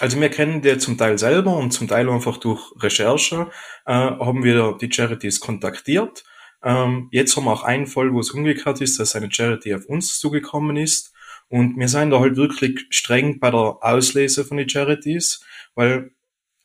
Also 0.00 0.20
wir 0.20 0.28
kennen 0.28 0.62
die 0.62 0.76
zum 0.78 0.98
Teil 0.98 1.18
selber 1.18 1.56
und 1.56 1.72
zum 1.72 1.86
Teil 1.88 2.08
einfach 2.08 2.36
durch 2.38 2.60
Recherche 2.80 3.50
äh, 3.86 3.92
haben 3.92 4.42
wir 4.42 4.76
die 4.80 4.90
Charities 4.90 5.40
kontaktiert. 5.40 6.24
Ähm, 6.64 7.08
jetzt 7.12 7.36
haben 7.36 7.44
wir 7.44 7.52
auch 7.52 7.62
einen 7.62 7.86
Fall, 7.86 8.12
wo 8.12 8.20
es 8.20 8.30
umgekehrt 8.30 8.80
ist, 8.80 8.98
dass 8.98 9.14
eine 9.14 9.30
Charity 9.30 9.74
auf 9.74 9.86
uns 9.86 10.18
zugekommen 10.18 10.76
ist. 10.76 11.12
Und 11.48 11.78
wir 11.78 11.88
sind 11.88 12.10
da 12.10 12.20
halt 12.20 12.36
wirklich 12.36 12.86
streng 12.90 13.38
bei 13.38 13.50
der 13.50 13.78
Auslese 13.80 14.44
von 14.44 14.56
den 14.56 14.68
Charities, 14.68 15.44
weil 15.74 16.13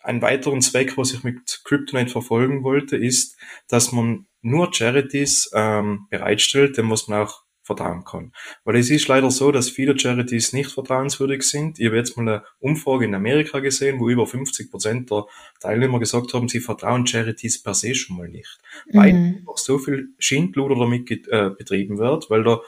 ein 0.01 0.21
weiteren 0.21 0.61
Zweck, 0.61 0.97
was 0.97 1.13
ich 1.13 1.23
mit 1.23 1.61
CryptoNet 1.63 2.11
verfolgen 2.11 2.63
wollte, 2.63 2.97
ist, 2.97 3.37
dass 3.67 3.91
man 3.91 4.27
nur 4.41 4.71
Charities 4.73 5.51
ähm, 5.53 6.07
bereitstellt, 6.09 6.77
dem 6.77 6.89
was 6.89 7.07
man 7.07 7.23
auch 7.23 7.43
vertrauen 7.69 8.03
kann. 8.03 8.31
Weil 8.63 8.77
es 8.77 8.89
ist 8.89 9.07
leider 9.07 9.29
so, 9.29 9.51
dass 9.51 9.69
viele 9.69 9.97
Charities 9.97 10.53
nicht 10.53 10.71
vertrauenswürdig 10.71 11.43
sind. 11.43 11.79
Ich 11.79 11.85
habe 11.85 11.97
jetzt 11.97 12.17
mal 12.17 12.27
eine 12.27 12.43
Umfrage 12.59 13.05
in 13.05 13.13
Amerika 13.13 13.59
gesehen, 13.59 13.99
wo 13.99 14.09
über 14.09 14.25
50 14.25 14.71
Prozent 14.71 15.11
der 15.11 15.25
Teilnehmer 15.59 15.99
gesagt 15.99 16.33
haben, 16.33 16.49
sie 16.49 16.61
vertrauen 16.61 17.05
Charities 17.05 17.61
per 17.61 17.75
se 17.75 17.93
schon 17.93 18.17
mal 18.17 18.27
nicht. 18.27 18.57
Mhm. 18.87 18.97
Weil 18.97 19.43
so 19.55 19.77
viel 19.77 20.09
Schindluder 20.17 20.75
damit 20.75 21.11
äh, 21.11 21.51
betrieben 21.51 21.99
wird, 21.99 22.29
weil 22.31 22.43
da 22.43 22.59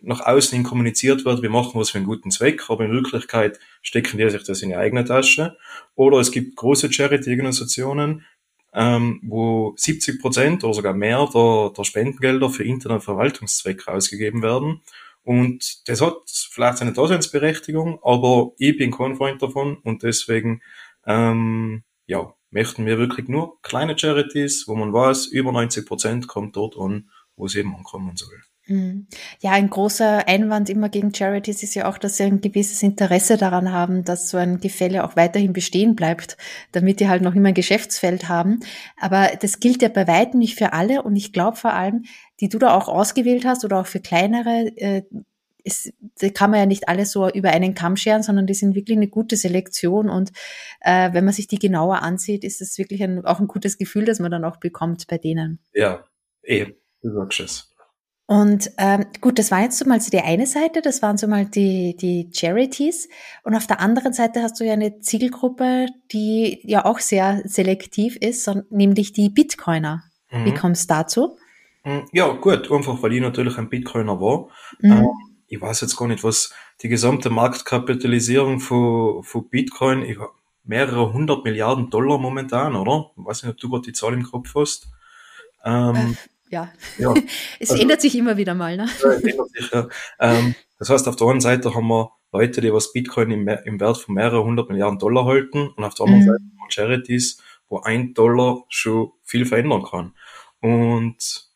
nach 0.00 0.20
außen 0.20 0.56
hin 0.56 0.64
kommuniziert 0.64 1.24
wird, 1.24 1.42
wir 1.42 1.50
machen 1.50 1.78
was 1.78 1.90
für 1.90 1.98
einen 1.98 2.06
guten 2.06 2.30
Zweck, 2.30 2.70
aber 2.70 2.84
in 2.84 2.92
Wirklichkeit 2.92 3.58
stecken 3.82 4.18
die 4.18 4.30
sich 4.30 4.44
das 4.44 4.62
in 4.62 4.70
die 4.70 4.76
eigene 4.76 5.04
Tasche. 5.04 5.56
Oder 5.94 6.18
es 6.18 6.30
gibt 6.30 6.56
große 6.56 6.92
Charity-Organisationen, 6.92 8.24
ähm, 8.72 9.20
wo 9.24 9.74
70 9.76 10.20
Prozent 10.20 10.64
oder 10.64 10.74
sogar 10.74 10.94
mehr 10.94 11.28
der, 11.32 11.72
der 11.76 11.84
Spendengelder 11.84 12.50
für 12.50 12.64
interne 12.64 13.00
Verwaltungszwecke 13.00 13.90
ausgegeben 13.90 14.42
werden. 14.42 14.82
Und 15.24 15.88
das 15.88 16.00
hat 16.00 16.16
vielleicht 16.26 16.78
seine 16.78 16.92
Daseinsberechtigung, 16.92 17.98
aber 18.02 18.52
ich 18.58 18.76
bin 18.78 18.90
kein 18.90 19.16
Freund 19.16 19.42
davon 19.42 19.76
und 19.78 20.02
deswegen 20.02 20.62
ähm, 21.06 21.82
ja, 22.06 22.34
möchten 22.50 22.86
wir 22.86 22.98
wirklich 22.98 23.28
nur 23.28 23.60
kleine 23.62 23.98
Charities, 23.98 24.66
wo 24.68 24.74
man 24.74 24.92
weiß, 24.92 25.26
über 25.26 25.52
90 25.52 25.86
Prozent 25.86 26.28
kommt 26.28 26.56
dort 26.56 26.78
an, 26.78 27.10
wo 27.36 27.46
es 27.46 27.54
eben 27.54 27.74
ankommen 27.74 28.16
soll. 28.16 28.47
Mhm. 28.68 29.06
Ja, 29.40 29.52
ein 29.52 29.70
großer 29.70 30.28
Einwand 30.28 30.68
immer 30.68 30.90
gegen 30.90 31.14
Charities 31.14 31.62
ist 31.62 31.74
ja 31.74 31.88
auch, 31.88 31.96
dass 31.96 32.18
sie 32.18 32.24
ein 32.24 32.42
gewisses 32.42 32.82
Interesse 32.82 33.38
daran 33.38 33.72
haben, 33.72 34.04
dass 34.04 34.28
so 34.28 34.36
ein 34.36 34.60
Gefälle 34.60 35.04
auch 35.04 35.16
weiterhin 35.16 35.54
bestehen 35.54 35.96
bleibt, 35.96 36.36
damit 36.72 37.00
die 37.00 37.08
halt 37.08 37.22
noch 37.22 37.34
immer 37.34 37.48
ein 37.48 37.54
Geschäftsfeld 37.54 38.28
haben. 38.28 38.60
Aber 38.98 39.30
das 39.40 39.60
gilt 39.60 39.80
ja 39.80 39.88
bei 39.88 40.06
weitem 40.06 40.38
nicht 40.38 40.58
für 40.58 40.74
alle 40.74 41.02
und 41.02 41.16
ich 41.16 41.32
glaube 41.32 41.56
vor 41.56 41.72
allem, 41.72 42.04
die 42.40 42.50
du 42.50 42.58
da 42.58 42.74
auch 42.74 42.88
ausgewählt 42.88 43.46
hast 43.46 43.64
oder 43.64 43.80
auch 43.80 43.86
für 43.86 44.00
kleinere, 44.00 44.70
äh, 44.76 45.02
ist, 45.64 45.92
da 46.20 46.28
kann 46.28 46.50
man 46.50 46.60
ja 46.60 46.66
nicht 46.66 46.88
alles 46.88 47.10
so 47.10 47.28
über 47.28 47.50
einen 47.50 47.74
Kamm 47.74 47.96
scheren, 47.96 48.22
sondern 48.22 48.46
die 48.46 48.54
sind 48.54 48.74
wirklich 48.74 48.96
eine 48.96 49.08
gute 49.08 49.36
Selektion 49.36 50.08
und 50.08 50.30
äh, 50.80 51.12
wenn 51.12 51.24
man 51.24 51.34
sich 51.34 51.48
die 51.48 51.58
genauer 51.58 52.02
ansieht, 52.02 52.44
ist 52.44 52.60
es 52.60 52.78
wirklich 52.78 53.02
ein, 53.02 53.24
auch 53.24 53.40
ein 53.40 53.48
gutes 53.48 53.78
Gefühl, 53.78 54.04
das 54.04 54.18
man 54.18 54.30
dann 54.30 54.44
auch 54.44 54.58
bekommt 54.58 55.06
bei 55.08 55.18
denen. 55.18 55.58
Ja, 55.72 56.04
eh, 56.42 56.66
du 57.02 57.12
sagst 57.12 57.40
es. 57.40 57.74
Und 58.30 58.70
ähm, 58.76 59.06
gut, 59.22 59.38
das 59.38 59.50
war 59.50 59.62
jetzt 59.62 59.78
so 59.78 59.86
mal 59.86 60.02
so 60.02 60.10
die 60.10 60.20
eine 60.20 60.46
Seite, 60.46 60.82
das 60.82 61.00
waren 61.00 61.16
so 61.16 61.26
mal 61.26 61.46
die, 61.46 61.96
die 61.96 62.28
Charities. 62.30 63.08
Und 63.42 63.54
auf 63.54 63.66
der 63.66 63.80
anderen 63.80 64.12
Seite 64.12 64.42
hast 64.42 64.60
du 64.60 64.64
ja 64.64 64.74
eine 64.74 65.00
Zielgruppe, 65.00 65.86
die 66.12 66.60
ja 66.62 66.84
auch 66.84 66.98
sehr 66.98 67.40
selektiv 67.46 68.16
ist, 68.16 68.50
nämlich 68.68 69.14
die 69.14 69.30
Bitcoiner. 69.30 70.02
Mhm. 70.30 70.44
Wie 70.44 70.52
kommst 70.52 70.90
du 70.90 70.94
dazu? 70.94 71.38
Mhm. 71.84 72.06
Ja, 72.12 72.28
gut, 72.28 72.70
einfach 72.70 73.02
weil 73.02 73.14
ich 73.14 73.22
natürlich 73.22 73.56
ein 73.56 73.70
Bitcoiner 73.70 74.20
war. 74.20 74.48
Mhm. 74.80 74.92
Ähm, 74.92 75.08
ich 75.46 75.58
weiß 75.58 75.80
jetzt 75.80 75.96
gar 75.96 76.06
nicht, 76.06 76.22
was 76.22 76.52
die 76.82 76.90
gesamte 76.90 77.30
Marktkapitalisierung 77.30 78.60
von, 78.60 79.22
von 79.22 79.48
Bitcoin, 79.48 80.02
ich, 80.02 80.18
mehrere 80.64 81.14
hundert 81.14 81.44
Milliarden 81.44 81.88
Dollar 81.88 82.18
momentan, 82.18 82.76
oder? 82.76 83.10
Ich 83.16 83.24
weiß 83.24 83.42
nicht, 83.42 83.52
ob 83.52 83.58
du 83.58 83.70
gerade 83.70 83.84
die 83.84 83.94
Zahl 83.94 84.12
im 84.12 84.24
Kopf 84.24 84.54
hast. 84.54 84.88
Ähm, 85.64 85.96
äh, 85.96 86.14
ja, 86.50 86.72
ja. 86.98 87.14
es 87.60 87.70
also, 87.70 87.82
ändert 87.82 88.00
sich 88.00 88.16
immer 88.16 88.36
wieder 88.36 88.54
mal. 88.54 88.76
Ne? 88.76 88.88
Ja, 89.02 89.12
ändert 89.12 89.50
sich, 89.50 89.70
ja. 89.70 89.88
Ähm, 90.20 90.54
das 90.78 90.90
heißt, 90.90 91.08
auf 91.08 91.16
der 91.16 91.26
einen 91.28 91.40
Seite 91.40 91.74
haben 91.74 91.88
wir 91.88 92.12
Leute, 92.32 92.60
die 92.60 92.72
was 92.72 92.92
Bitcoin 92.92 93.30
im, 93.30 93.48
im 93.48 93.80
Wert 93.80 93.98
von 93.98 94.14
mehreren 94.14 94.44
hundert 94.44 94.68
Milliarden 94.68 94.98
Dollar 94.98 95.24
halten 95.24 95.68
und 95.68 95.84
auf 95.84 95.94
der 95.94 96.06
anderen 96.06 96.22
mhm. 96.22 96.26
Seite 96.26 96.42
haben 96.42 96.58
wir 96.58 96.70
Charities, 96.70 97.42
wo 97.68 97.80
ein 97.80 98.14
Dollar 98.14 98.64
schon 98.68 99.12
viel 99.22 99.46
verändern 99.46 99.84
kann. 99.84 100.14
Und 100.60 101.48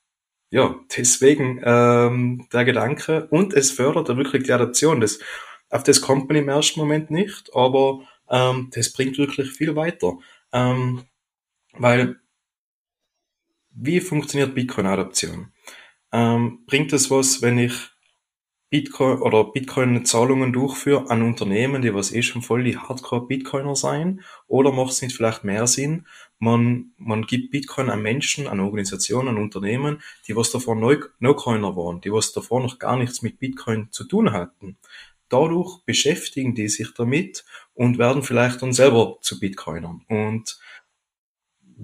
ja, 0.50 0.74
deswegen 0.96 1.60
ähm, 1.64 2.46
der 2.52 2.64
Gedanke 2.64 3.26
und 3.30 3.54
es 3.54 3.70
fördert 3.70 4.08
ja 4.08 4.16
wirklich 4.16 4.44
die 4.44 4.52
Adaption. 4.52 5.00
Das, 5.00 5.18
auf 5.70 5.82
das 5.82 6.00
kommt 6.00 6.28
man 6.28 6.36
im 6.36 6.48
ersten 6.48 6.80
Moment 6.80 7.10
nicht, 7.10 7.50
aber 7.54 8.00
ähm, 8.28 8.70
das 8.74 8.92
bringt 8.92 9.18
wirklich 9.18 9.50
viel 9.50 9.74
weiter. 9.76 10.18
Ähm, 10.52 11.04
weil 11.74 12.20
wie 13.74 14.00
funktioniert 14.00 14.54
Bitcoin-Adaption? 14.54 15.52
Ähm, 16.12 16.60
bringt 16.66 16.92
es 16.92 17.10
was, 17.10 17.42
wenn 17.42 17.58
ich 17.58 17.72
Bitcoin 18.72 19.20
oder 19.20 19.44
Bitcoin-Zahlungen 19.44 20.52
durchführe 20.52 21.10
an 21.10 21.22
Unternehmen, 21.22 21.82
die 21.82 21.92
was 21.92 22.10
eh 22.10 22.22
schon 22.22 22.40
voll 22.40 22.64
die 22.64 22.78
Hardcore-Bitcoiner 22.78 23.76
sein? 23.76 24.22
Oder 24.46 24.72
macht 24.72 24.92
es 24.92 25.02
nicht 25.02 25.14
vielleicht 25.14 25.44
mehr 25.44 25.66
Sinn, 25.66 26.06
man, 26.38 26.92
man 26.96 27.22
gibt 27.22 27.50
Bitcoin 27.50 27.90
an 27.90 28.02
Menschen, 28.02 28.48
an 28.48 28.60
Organisationen, 28.60 29.28
an 29.28 29.36
Unternehmen, 29.36 30.02
die 30.26 30.34
was 30.34 30.50
davor 30.50 30.74
No-Coiner 30.74 31.76
waren, 31.76 32.00
die 32.00 32.10
was 32.12 32.32
davor 32.32 32.60
noch 32.60 32.78
gar 32.78 32.96
nichts 32.96 33.22
mit 33.22 33.38
Bitcoin 33.38 33.88
zu 33.92 34.04
tun 34.04 34.32
hatten. 34.32 34.78
Dadurch 35.28 35.84
beschäftigen 35.84 36.54
die 36.54 36.68
sich 36.68 36.94
damit 36.94 37.44
und 37.74 37.98
werden 37.98 38.22
vielleicht 38.22 38.60
dann 38.60 38.72
selber 38.72 39.18
zu 39.20 39.38
Bitcoinern. 39.38 40.04
Und 40.08 40.58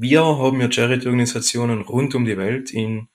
wir 0.01 0.25
haben 0.25 0.61
ja 0.61 0.71
Charity-Organisationen 0.71 1.83
rund 1.83 2.15
um 2.15 2.25
die 2.25 2.37
Welt 2.37 2.71
in 2.73 3.09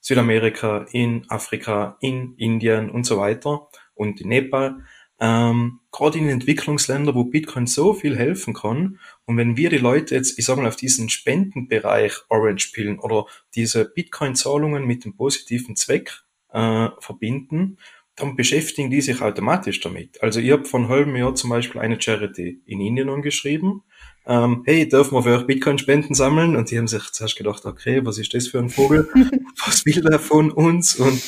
Südamerika, 0.00 0.86
in 0.92 1.24
Afrika, 1.28 1.96
in 2.00 2.34
Indien 2.36 2.90
und 2.90 3.04
so 3.04 3.16
weiter 3.16 3.68
und 3.94 4.20
in 4.20 4.28
Nepal. 4.28 4.76
Ähm, 5.18 5.80
gerade 5.90 6.18
in 6.18 6.28
Entwicklungsländern, 6.28 7.14
wo 7.14 7.24
Bitcoin 7.24 7.66
so 7.66 7.94
viel 7.94 8.18
helfen 8.18 8.52
kann. 8.52 8.98
Und 9.24 9.38
wenn 9.38 9.56
wir 9.56 9.70
die 9.70 9.78
Leute 9.78 10.14
jetzt, 10.14 10.38
ich 10.38 10.44
sage 10.44 10.60
mal, 10.60 10.68
auf 10.68 10.76
diesen 10.76 11.08
Spendenbereich 11.08 12.12
Orange 12.28 12.70
pillen 12.72 12.98
oder 12.98 13.24
diese 13.54 13.86
Bitcoin-Zahlungen 13.86 14.86
mit 14.86 15.06
dem 15.06 15.16
positiven 15.16 15.74
Zweck 15.74 16.22
äh, 16.52 16.88
verbinden, 17.00 17.78
dann 18.14 18.36
beschäftigen 18.36 18.90
die 18.90 19.00
sich 19.00 19.22
automatisch 19.22 19.80
damit. 19.80 20.22
Also 20.22 20.40
ich 20.40 20.50
habe 20.50 20.66
vor 20.66 20.80
einem 20.80 20.90
halben 20.90 21.16
Jahr 21.16 21.34
zum 21.34 21.48
Beispiel 21.48 21.80
eine 21.80 22.00
Charity 22.00 22.60
in 22.66 22.82
Indien 22.82 23.08
angeschrieben 23.08 23.82
ähm, 24.26 24.62
hey, 24.66 24.88
dürfen 24.88 25.14
wir 25.14 25.22
für 25.22 25.38
euch 25.38 25.46
Bitcoin-Spenden 25.46 26.14
sammeln? 26.14 26.56
Und 26.56 26.70
die 26.70 26.78
haben 26.78 26.88
sich 26.88 27.10
zuerst 27.12 27.36
gedacht, 27.36 27.64
okay, 27.64 28.04
was 28.04 28.18
ist 28.18 28.34
das 28.34 28.48
für 28.48 28.58
ein 28.58 28.70
Vogel? 28.70 29.08
was 29.64 29.86
will 29.86 30.00
der 30.02 30.18
von 30.18 30.50
uns? 30.50 30.96
Und, 30.96 31.22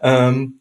ähm, 0.00 0.60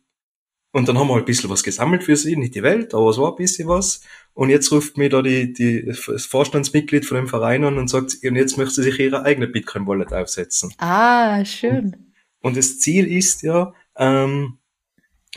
und 0.71 0.87
dann 0.87 0.97
haben 0.97 1.07
wir 1.07 1.13
halt 1.13 1.23
ein 1.23 1.27
bisschen 1.27 1.51
was 1.51 1.61
gesammelt 1.61 2.03
für 2.03 2.15
sie, 2.15 2.35
nicht 2.35 2.55
die 2.55 2.63
Welt, 2.63 2.95
aber 2.95 3.09
es 3.09 3.19
war 3.19 3.31
ein 3.31 3.35
bisschen 3.35 3.67
was. 3.67 4.01
Und 4.33 4.49
jetzt 4.49 4.71
ruft 4.71 4.97
mir 4.97 5.09
da 5.09 5.21
die, 5.21 5.53
die, 5.53 5.85
das 5.85 6.25
Vorstandsmitglied 6.25 7.05
von 7.05 7.17
dem 7.17 7.27
Verein 7.27 7.63
an 7.63 7.77
und 7.77 7.89
sagt, 7.89 8.17
und 8.23 8.35
jetzt 8.35 8.57
möchte 8.57 8.75
sie 8.75 8.83
sich 8.83 8.99
ihre 8.99 9.23
eigene 9.23 9.47
Bitcoin-Wallet 9.47 10.13
aufsetzen. 10.13 10.73
Ah, 10.79 11.45
schön. 11.45 11.85
Und, 11.85 11.97
und 12.41 12.57
das 12.57 12.79
Ziel 12.79 13.05
ist 13.05 13.43
ja, 13.43 13.71
ähm, 13.95 14.57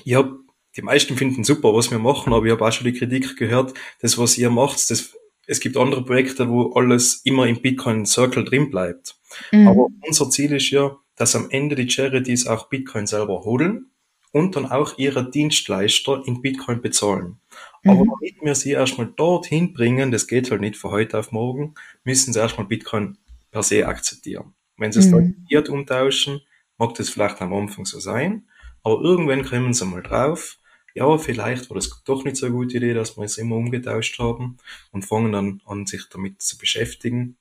ich 0.04 0.14
hab, 0.14 0.32
die 0.74 0.82
meisten 0.82 1.16
finden 1.16 1.44
super, 1.44 1.74
was 1.74 1.90
wir 1.90 1.98
machen, 1.98 2.32
aber 2.32 2.46
ich 2.46 2.52
habe 2.52 2.66
auch 2.66 2.72
schon 2.72 2.86
die 2.86 2.98
Kritik 2.98 3.36
gehört, 3.36 3.74
das, 4.00 4.16
was 4.16 4.38
ihr 4.38 4.48
macht, 4.48 4.90
das 4.90 5.14
es 5.46 5.60
gibt 5.60 5.76
andere 5.76 6.04
Projekte, 6.04 6.48
wo 6.48 6.72
alles 6.72 7.22
immer 7.24 7.46
im 7.46 7.60
Bitcoin 7.60 8.04
Circle 8.04 8.44
drin 8.44 8.70
bleibt. 8.70 9.16
Mhm. 9.52 9.68
Aber 9.68 9.88
unser 10.06 10.28
Ziel 10.30 10.52
ist 10.52 10.70
ja, 10.70 10.96
dass 11.16 11.36
am 11.36 11.50
Ende 11.50 11.76
die 11.76 11.88
Charities 11.88 12.46
auch 12.46 12.68
Bitcoin 12.68 13.06
selber 13.06 13.44
holen 13.44 13.90
und 14.32 14.56
dann 14.56 14.66
auch 14.66 14.98
ihre 14.98 15.30
Dienstleister 15.30 16.22
in 16.26 16.42
Bitcoin 16.42 16.82
bezahlen. 16.82 17.38
Mhm. 17.82 17.90
Aber 17.90 18.04
damit 18.04 18.36
wir 18.42 18.54
sie 18.54 18.72
erstmal 18.72 19.12
dorthin 19.16 19.72
bringen, 19.72 20.10
das 20.10 20.26
geht 20.26 20.50
halt 20.50 20.60
nicht 20.60 20.76
von 20.76 20.90
heute 20.90 21.18
auf 21.18 21.32
morgen, 21.32 21.74
müssen 22.04 22.32
sie 22.32 22.40
erstmal 22.40 22.66
Bitcoin 22.66 23.16
per 23.50 23.62
se 23.62 23.86
akzeptieren. 23.86 24.54
Wenn 24.76 24.92
sie 24.92 25.00
es 25.00 25.06
mhm. 25.06 25.46
dann 25.48 25.66
umtauschen, 25.68 26.40
mag 26.76 26.94
das 26.94 27.08
vielleicht 27.08 27.40
am 27.40 27.54
Anfang 27.54 27.86
so 27.86 27.98
sein, 27.98 28.46
aber 28.82 29.00
irgendwann 29.00 29.44
kommen 29.44 29.72
sie 29.72 29.86
mal 29.86 30.02
drauf, 30.02 30.58
ja, 30.96 31.18
vielleicht 31.18 31.68
war 31.68 31.74
das 31.74 32.02
doch 32.04 32.24
nicht 32.24 32.36
so 32.36 32.46
eine 32.46 32.54
gute 32.54 32.78
Idee, 32.78 32.94
dass 32.94 33.18
wir 33.18 33.24
es 33.24 33.36
immer 33.36 33.56
umgetauscht 33.56 34.18
haben 34.18 34.56
und 34.92 35.04
fangen 35.04 35.32
dann 35.32 35.60
an, 35.66 35.86
sich 35.86 36.08
damit 36.08 36.40
zu 36.40 36.56
beschäftigen 36.56 37.36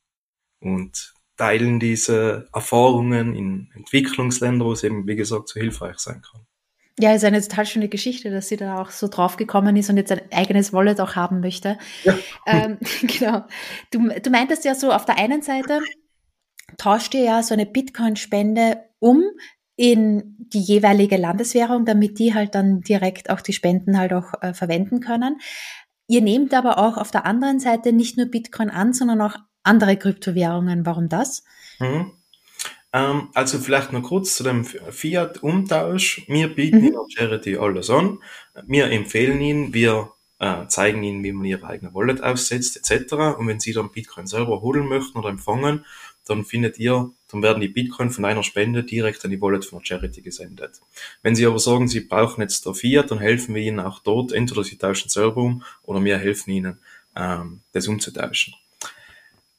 und 0.59 1.13
teilen 1.37 1.79
diese 1.79 2.49
Erfahrungen 2.53 3.33
in 3.33 3.71
Entwicklungsländern, 3.73 4.67
wo 4.67 4.73
es 4.73 4.83
eben, 4.83 5.07
wie 5.07 5.15
gesagt, 5.15 5.47
so 5.47 5.59
hilfreich 5.59 5.99
sein 5.99 6.21
kann. 6.21 6.41
Ja, 6.99 7.13
ist 7.13 7.23
eine 7.23 7.41
total 7.41 7.65
schöne 7.65 7.89
Geschichte, 7.89 8.29
dass 8.29 8.49
sie 8.49 8.57
da 8.57 8.81
auch 8.81 8.89
so 8.89 9.07
drauf 9.07 9.37
gekommen 9.37 9.75
ist 9.77 9.89
und 9.89 9.97
jetzt 9.97 10.11
ein 10.11 10.21
eigenes 10.31 10.73
Wallet 10.73 10.99
auch 10.99 11.15
haben 11.15 11.39
möchte. 11.39 11.77
Ja. 12.03 12.17
Ähm, 12.47 12.77
genau. 13.01 13.43
Du, 13.89 14.07
du 14.07 14.29
meintest 14.29 14.65
ja 14.65 14.75
so, 14.75 14.91
auf 14.91 15.05
der 15.05 15.17
einen 15.17 15.41
Seite 15.41 15.79
tauscht 16.77 17.15
ihr 17.15 17.23
ja 17.23 17.41
so 17.41 17.55
eine 17.55 17.65
Bitcoin-Spende 17.65 18.83
um 18.99 19.23
in 19.75 20.35
die 20.37 20.61
jeweilige 20.61 21.17
Landeswährung, 21.17 21.85
damit 21.85 22.19
die 22.19 22.33
halt 22.33 22.55
dann 22.55 22.81
direkt 22.81 23.29
auch 23.29 23.41
die 23.41 23.53
Spenden 23.53 23.97
halt 23.97 24.13
auch 24.13 24.33
äh, 24.41 24.53
verwenden 24.53 25.01
können. 25.01 25.39
Ihr 26.07 26.21
nehmt 26.21 26.53
aber 26.53 26.77
auch 26.77 26.97
auf 26.97 27.11
der 27.11 27.25
anderen 27.25 27.59
Seite 27.59 27.91
nicht 27.91 28.17
nur 28.17 28.27
Bitcoin 28.27 28.69
an, 28.69 28.93
sondern 28.93 29.21
auch 29.21 29.35
andere 29.63 29.97
Kryptowährungen. 29.97 30.85
Warum 30.85 31.09
das? 31.09 31.43
Mhm. 31.79 32.11
Ähm, 32.93 33.29
also 33.33 33.59
vielleicht 33.59 33.91
noch 33.91 34.03
kurz 34.03 34.35
zu 34.37 34.43
dem 34.43 34.63
Fiat-Umtausch. 34.63 36.25
Wir 36.27 36.53
bieten 36.53 36.81
mhm. 36.81 36.87
in 36.87 37.09
Charity 37.09 37.57
alles 37.57 37.89
an. 37.89 38.19
Wir 38.65 38.85
empfehlen 38.91 39.41
Ihnen, 39.41 39.73
wir 39.73 40.11
äh, 40.39 40.67
zeigen 40.67 41.03
Ihnen, 41.03 41.23
wie 41.23 41.33
man 41.33 41.45
Ihre 41.45 41.67
eigene 41.67 41.93
Wallet 41.93 42.23
aufsetzt 42.23 42.77
etc. 42.77 43.13
Und 43.37 43.47
wenn 43.47 43.59
Sie 43.59 43.73
dann 43.73 43.91
Bitcoin 43.91 44.27
selber 44.27 44.61
holen 44.61 44.87
möchten 44.87 45.17
oder 45.17 45.29
empfangen, 45.29 45.85
dann 46.25 46.43
findet 46.43 46.79
ihr, 46.79 47.11
dann 47.35 47.43
werden 47.43 47.61
die 47.61 47.67
Bitcoin 47.67 48.09
von 48.09 48.25
einer 48.25 48.43
Spende 48.43 48.83
direkt 48.83 49.23
an 49.25 49.31
die 49.31 49.41
Wallet 49.41 49.65
von 49.65 49.79
der 49.79 49.85
Charity 49.85 50.21
gesendet. 50.21 50.81
Wenn 51.21 51.35
Sie 51.35 51.45
aber 51.45 51.59
sagen, 51.59 51.87
Sie 51.87 52.01
brauchen 52.01 52.41
jetzt 52.41 52.65
der 52.65 52.73
Fiat, 52.73 53.11
dann 53.11 53.19
helfen 53.19 53.55
wir 53.55 53.61
Ihnen 53.61 53.79
auch 53.79 53.99
dort, 53.99 54.31
entweder 54.31 54.63
Sie 54.63 54.77
tauschen 54.77 55.09
selber 55.09 55.41
um 55.41 55.63
oder 55.83 56.03
wir 56.03 56.17
helfen 56.17 56.51
Ihnen, 56.51 56.79
ähm, 57.15 57.61
das 57.73 57.87
umzutauschen. 57.87 58.55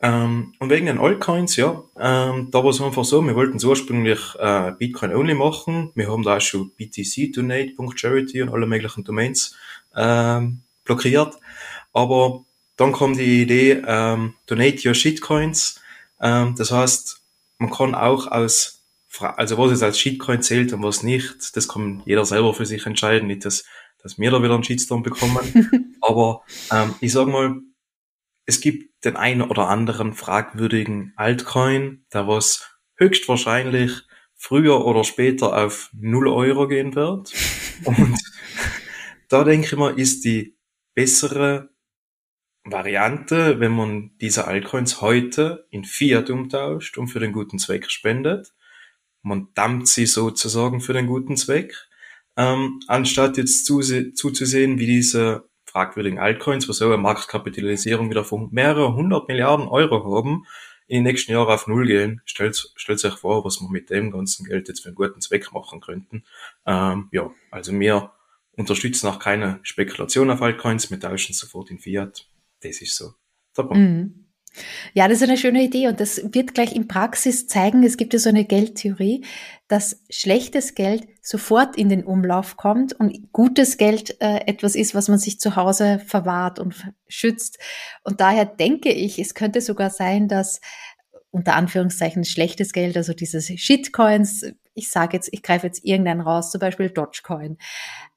Ähm, 0.01 0.55
und 0.59 0.71
wegen 0.71 0.87
den 0.87 0.99
Altcoins, 0.99 1.57
ja, 1.57 1.83
ähm, 1.99 2.49
da 2.51 2.63
war 2.63 2.71
es 2.71 2.81
einfach 2.81 3.05
so, 3.05 3.23
wir 3.23 3.35
wollten 3.35 3.57
es 3.57 3.65
ursprünglich 3.65 4.21
äh, 4.39 4.73
Bitcoin 4.79 5.15
only 5.15 5.35
machen. 5.35 5.91
Wir 5.95 6.11
haben 6.11 6.23
da 6.23 6.37
auch 6.37 6.41
schon 6.41 6.71
btcdonate.charity 6.77 8.43
und 8.43 8.51
alle 8.51 8.67
möglichen 8.67 9.05
Domains 9.05 9.57
ähm, 9.95 10.61
blockiert. 10.85 11.35
Aber 11.93 12.45
dann 12.77 12.93
kam 12.93 13.17
die 13.17 13.43
Idee, 13.43 13.83
ähm, 13.87 14.35
donate 14.47 14.87
your 14.87 14.95
shitcoins. 14.95 15.81
Ähm, 16.21 16.55
das 16.57 16.71
heißt, 16.71 17.23
man 17.59 17.71
kann 17.71 17.95
auch 17.95 18.27
aus, 18.27 18.87
also 19.19 19.59
was 19.59 19.73
es 19.73 19.83
als 19.83 19.99
Shitcoin 19.99 20.43
zählt 20.43 20.73
und 20.73 20.83
was 20.83 21.03
nicht, 21.03 21.57
das 21.57 21.69
kann 21.69 22.03
jeder 22.05 22.25
selber 22.25 22.55
für 22.55 22.67
sich 22.67 22.85
entscheiden, 22.87 23.29
nicht, 23.29 23.45
dass, 23.45 23.65
dass 24.03 24.19
wir 24.19 24.31
da 24.31 24.43
wieder 24.43 24.55
einen 24.55 24.65
Shitstorm 24.65 25.03
bekommen. 25.03 25.97
Aber 26.01 26.43
ähm, 26.71 26.95
ich 27.01 27.13
sag 27.13 27.29
mal, 27.29 27.61
es 28.45 28.61
gibt 28.61 29.05
den 29.05 29.17
einen 29.17 29.43
oder 29.43 29.69
anderen 29.69 30.15
fragwürdigen 30.15 31.13
Altcoin, 31.17 32.05
der 32.13 32.29
was 32.29 32.71
höchstwahrscheinlich 32.97 34.03
früher 34.35 34.85
oder 34.85 35.03
später 35.05 35.57
auf 35.57 35.91
0 35.93 36.29
Euro 36.29 36.69
gehen 36.69 36.95
wird. 36.95 37.33
Und 37.85 38.19
da 39.29 39.45
denke 39.45 39.67
ich 39.67 39.77
mal, 39.77 39.99
ist 39.99 40.25
die 40.25 40.57
bessere 40.95 41.71
Variante, 42.71 43.61
wenn 43.61 43.73
man 43.73 44.11
diese 44.21 44.47
Altcoins 44.47 45.01
heute 45.01 45.67
in 45.71 45.85
Fiat 45.85 46.31
umtauscht 46.31 46.99
und 46.99 47.09
für 47.09 47.21
den 47.21 47.33
guten 47.33 47.59
Zweck 47.59 47.91
spendet. 47.91 48.53
Man 49.23 49.49
dampft 49.55 49.89
sie 49.89 50.07
sozusagen 50.07 50.81
für 50.81 50.93
den 50.93 51.07
guten 51.07 51.37
Zweck, 51.37 51.75
ähm, 52.37 52.81
anstatt 52.87 53.37
jetzt 53.37 53.67
zuzusehen, 53.67 54.79
wie 54.79 54.87
diese 54.87 55.49
fragwürdigen 55.65 56.19
Altcoins, 56.19 56.69
was 56.69 56.81
eine 56.83 56.97
Marktkapitalisierung 56.97 58.11
wieder 58.11 58.25
von 58.25 58.49
mehreren 58.53 58.95
hundert 58.95 59.29
Milliarden 59.29 59.69
Euro 59.69 60.17
haben, 60.17 60.45
in 60.87 60.99
den 60.99 61.05
nächsten 61.05 61.33
Jahren 61.33 61.49
auf 61.49 61.67
Null 61.67 61.87
gehen. 61.87 62.21
Stellt, 62.25 62.73
stellt 62.77 63.05
euch 63.05 63.17
vor, 63.17 63.45
was 63.45 63.61
wir 63.61 63.69
mit 63.69 63.91
dem 63.91 64.13
ganzen 64.13 64.47
Geld 64.47 64.69
jetzt 64.69 64.81
für 64.81 64.91
einen 64.91 64.95
guten 64.95 65.21
Zweck 65.21 65.53
machen 65.53 65.81
könnten. 65.81 66.25
Ähm, 66.65 67.09
ja, 67.11 67.31
also 67.51 67.73
wir 67.79 68.13
unterstützen 68.53 69.09
auch 69.09 69.19
keine 69.19 69.59
Spekulation 69.63 70.31
auf 70.31 70.41
Altcoins, 70.41 70.91
wir 70.91 71.01
tauschen 71.01 71.35
sofort 71.35 71.71
in 71.71 71.79
Fiat. 71.79 72.29
Das 72.67 72.81
ist 72.81 72.97
so. 72.97 73.13
Mhm. 73.59 74.27
Ja, 74.95 75.09
das 75.09 75.21
ist 75.21 75.29
eine 75.29 75.37
schöne 75.37 75.63
Idee 75.63 75.89
und 75.89 76.01
das 76.01 76.21
wird 76.33 76.55
gleich 76.55 76.75
in 76.75 76.89
Praxis 76.89 77.47
zeigen. 77.47 77.83
Es 77.83 77.97
gibt 77.97 78.15
ja 78.15 78.19
so 78.19 78.29
eine 78.29 78.45
Geldtheorie, 78.45 79.25
dass 79.69 80.03
schlechtes 80.09 80.75
Geld 80.75 81.07
sofort 81.23 81.77
in 81.77 81.89
den 81.89 82.05
Umlauf 82.05 82.57
kommt 82.57 82.93
und 82.95 83.33
gutes 83.33 83.77
Geld 83.77 84.21
äh, 84.23 84.47
etwas 84.47 84.75
ist, 84.75 84.95
was 84.95 85.09
man 85.09 85.19
sich 85.19 85.41
zu 85.41 85.57
Hause 85.57 86.01
verwahrt 86.07 86.59
und 86.59 86.91
schützt. 87.09 87.59
Und 88.03 88.21
daher 88.21 88.47
denke 88.47 88.91
ich, 88.91 89.19
es 89.19 89.35
könnte 89.35 89.61
sogar 89.61 89.91
sein, 89.91 90.29
dass 90.29 90.61
unter 91.31 91.55
Anführungszeichen 91.55 92.25
schlechtes 92.25 92.73
Geld, 92.73 92.97
also 92.97 93.13
dieses 93.13 93.49
Shitcoins, 93.49 94.47
ich 94.73 94.91
sage 94.91 95.17
jetzt, 95.17 95.29
ich 95.33 95.43
greife 95.43 95.67
jetzt 95.67 95.85
irgendeinen 95.85 96.21
raus, 96.23 96.51
zum 96.51 96.61
Beispiel 96.61 96.89
Dogecoin, 96.89 97.59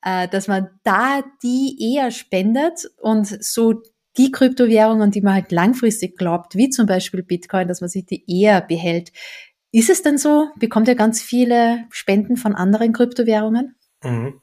äh, 0.03 0.27
dass 0.29 0.47
man 0.47 0.69
da 0.83 1.21
die 1.43 1.95
eher 1.95 2.11
spendet 2.11 2.89
und 3.01 3.43
so 3.43 3.81
die 4.17 4.31
Kryptowährungen, 4.31 5.11
die 5.11 5.21
man 5.21 5.35
halt 5.35 5.51
langfristig 5.51 6.17
glaubt, 6.17 6.55
wie 6.55 6.69
zum 6.69 6.85
Beispiel 6.85 7.23
Bitcoin, 7.23 7.67
dass 7.67 7.81
man 7.81 7.89
sich 7.89 8.05
die 8.05 8.23
eher 8.27 8.61
behält. 8.61 9.11
Ist 9.71 9.89
es 9.89 10.01
denn 10.01 10.17
so? 10.17 10.49
Bekommt 10.57 10.87
ihr 10.87 10.95
ganz 10.95 11.21
viele 11.21 11.85
Spenden 11.91 12.37
von 12.37 12.55
anderen 12.55 12.91
Kryptowährungen? 12.91 13.75
Mhm. 14.03 14.41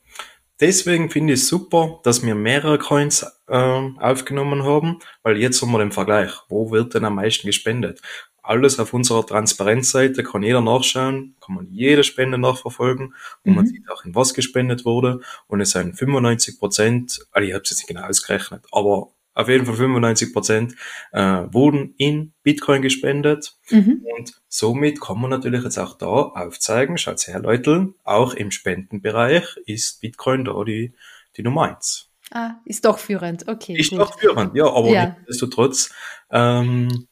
Deswegen 0.61 1.11
finde 1.11 1.35
ich 1.35 1.41
es 1.41 1.49
super, 1.49 2.01
dass 2.03 2.25
wir 2.25 2.35
mehrere 2.35 2.79
Coins 2.79 3.27
äh, 3.47 3.57
aufgenommen 3.99 4.65
haben, 4.65 5.01
weil 5.23 5.37
jetzt 5.37 5.61
haben 5.61 5.73
wir 5.73 5.81
den 5.81 5.93
Vergleich. 5.93 6.33
Wo 6.49 6.71
wird 6.71 6.95
denn 6.95 7.05
am 7.05 7.17
meisten 7.17 7.47
gespendet? 7.47 8.01
Alles 8.43 8.79
auf 8.79 8.95
unserer 8.95 9.27
Transparenzseite 9.27 10.23
kann 10.23 10.45
jeder 10.45 10.63
nachschauen, 10.63 11.35
kann 11.45 11.57
man 11.57 11.67
jede 11.73 12.05
Spende 12.05 12.39
nachverfolgen 12.39 13.15
und 13.45 13.51
mhm. 13.51 13.57
man 13.57 13.67
sieht 13.67 13.91
auch, 13.91 14.05
in 14.05 14.15
was 14.15 14.33
gespendet 14.33 14.85
wurde. 14.85 15.21
Und 15.49 15.61
es 15.61 15.71
sind 15.71 15.99
95 15.99 16.59
Prozent, 16.59 17.27
also 17.33 17.47
ich 17.47 17.53
habe 17.53 17.65
es 17.65 17.71
jetzt 17.71 17.81
nicht 17.81 17.89
genau 17.89 18.07
ausgerechnet, 18.07 18.65
aber 18.71 19.09
auf 19.37 19.49
jeden 19.49 19.67
Fall 19.67 19.77
95 19.77 20.33
Prozent 20.33 20.75
äh, 21.13 21.21
wurden 21.21 21.95
in 21.99 22.33
Bitcoin 22.43 22.81
gespendet. 22.81 23.55
Mhm. 23.71 24.05
Und 24.17 24.33
somit 24.49 25.01
kann 25.01 25.21
man 25.21 25.31
natürlich 25.31 25.63
jetzt 25.63 25.79
auch 25.79 25.97
da 25.99 26.07
aufzeigen, 26.07 26.97
schaut 26.97 27.25
her, 27.29 27.39
Leute, 27.39 27.93
auch 28.03 28.35
im 28.35 28.51
Spendenbereich 28.51 29.57
ist 29.67 30.01
Bitcoin 30.01 30.47
da 30.47 30.65
die, 30.65 30.95
die 31.37 31.43
Nummer 31.43 31.63
eins. 31.65 32.11
Ah, 32.33 32.55
ist 32.65 32.85
doch 32.87 32.99
führend, 32.99 33.47
okay. 33.47 33.77
Ist 33.79 33.91
gut. 33.91 34.01
doch 34.01 34.19
führend, 34.19 34.57
ja, 34.57 34.67
aber 34.67 34.89
ja. 34.89 35.07
nichtsdestotrotz, 35.07 35.93
ähm, 36.31 37.07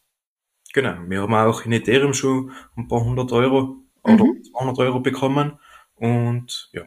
genau, 0.72 0.96
wir 1.06 1.22
haben 1.22 1.34
auch 1.34 1.64
in 1.66 1.72
Ethereum 1.72 2.14
schon 2.14 2.50
ein 2.76 2.88
paar 2.88 3.04
hundert 3.04 3.30
Euro 3.32 3.76
oder 4.02 4.24
mhm. 4.24 4.42
200 4.50 4.78
Euro 4.78 5.00
bekommen 5.00 5.58
und 5.94 6.70
ja, 6.72 6.82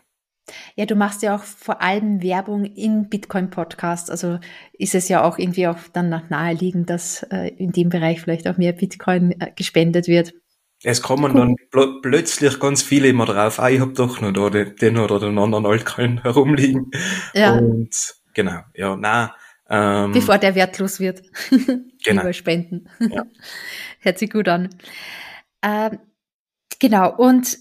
ja, 0.75 0.85
du 0.85 0.95
machst 0.95 1.21
ja 1.21 1.35
auch 1.35 1.43
vor 1.43 1.81
allem 1.81 2.21
Werbung 2.21 2.65
in 2.65 3.09
Bitcoin-Podcasts. 3.09 4.09
Also 4.09 4.39
ist 4.73 4.95
es 4.95 5.09
ja 5.09 5.23
auch 5.23 5.37
irgendwie 5.37 5.67
auch 5.67 5.77
dann 5.93 6.09
naheliegend, 6.29 6.89
dass 6.89 7.23
äh, 7.23 7.49
in 7.57 7.71
dem 7.71 7.89
Bereich 7.89 8.21
vielleicht 8.21 8.47
auch 8.47 8.57
mehr 8.57 8.73
Bitcoin 8.73 9.39
äh, 9.39 9.51
gespendet 9.55 10.07
wird. 10.07 10.33
Es 10.83 11.01
kommen 11.01 11.31
cool. 11.31 11.39
dann 11.39 11.55
pl 11.71 12.01
plötzlich 12.01 12.59
ganz 12.59 12.83
viele 12.83 13.07
immer 13.07 13.25
drauf, 13.25 13.59
ah, 13.59 13.69
ich 13.69 13.79
habe 13.79 13.93
doch 13.93 14.21
noch 14.21 14.31
da 14.31 14.49
den, 14.49 14.97
oder 14.97 15.19
den 15.19 15.37
anderen 15.39 15.65
Altcoin 15.65 16.21
herumliegen. 16.23 16.91
Ja. 17.33 17.57
Und 17.57 18.15
genau, 18.33 18.59
ja, 18.75 18.95
na. 18.95 19.35
Ähm, 19.69 20.13
Bevor 20.13 20.37
der 20.37 20.55
wertlos 20.55 20.99
wird. 20.99 21.23
genau. 22.05 22.21
Über 22.21 22.33
Spenden. 22.33 22.89
Ja. 22.99 23.25
Hört 23.99 24.19
sich 24.19 24.29
gut 24.29 24.47
an. 24.47 24.69
Ähm, 25.61 25.99
genau, 26.79 27.13
und 27.15 27.57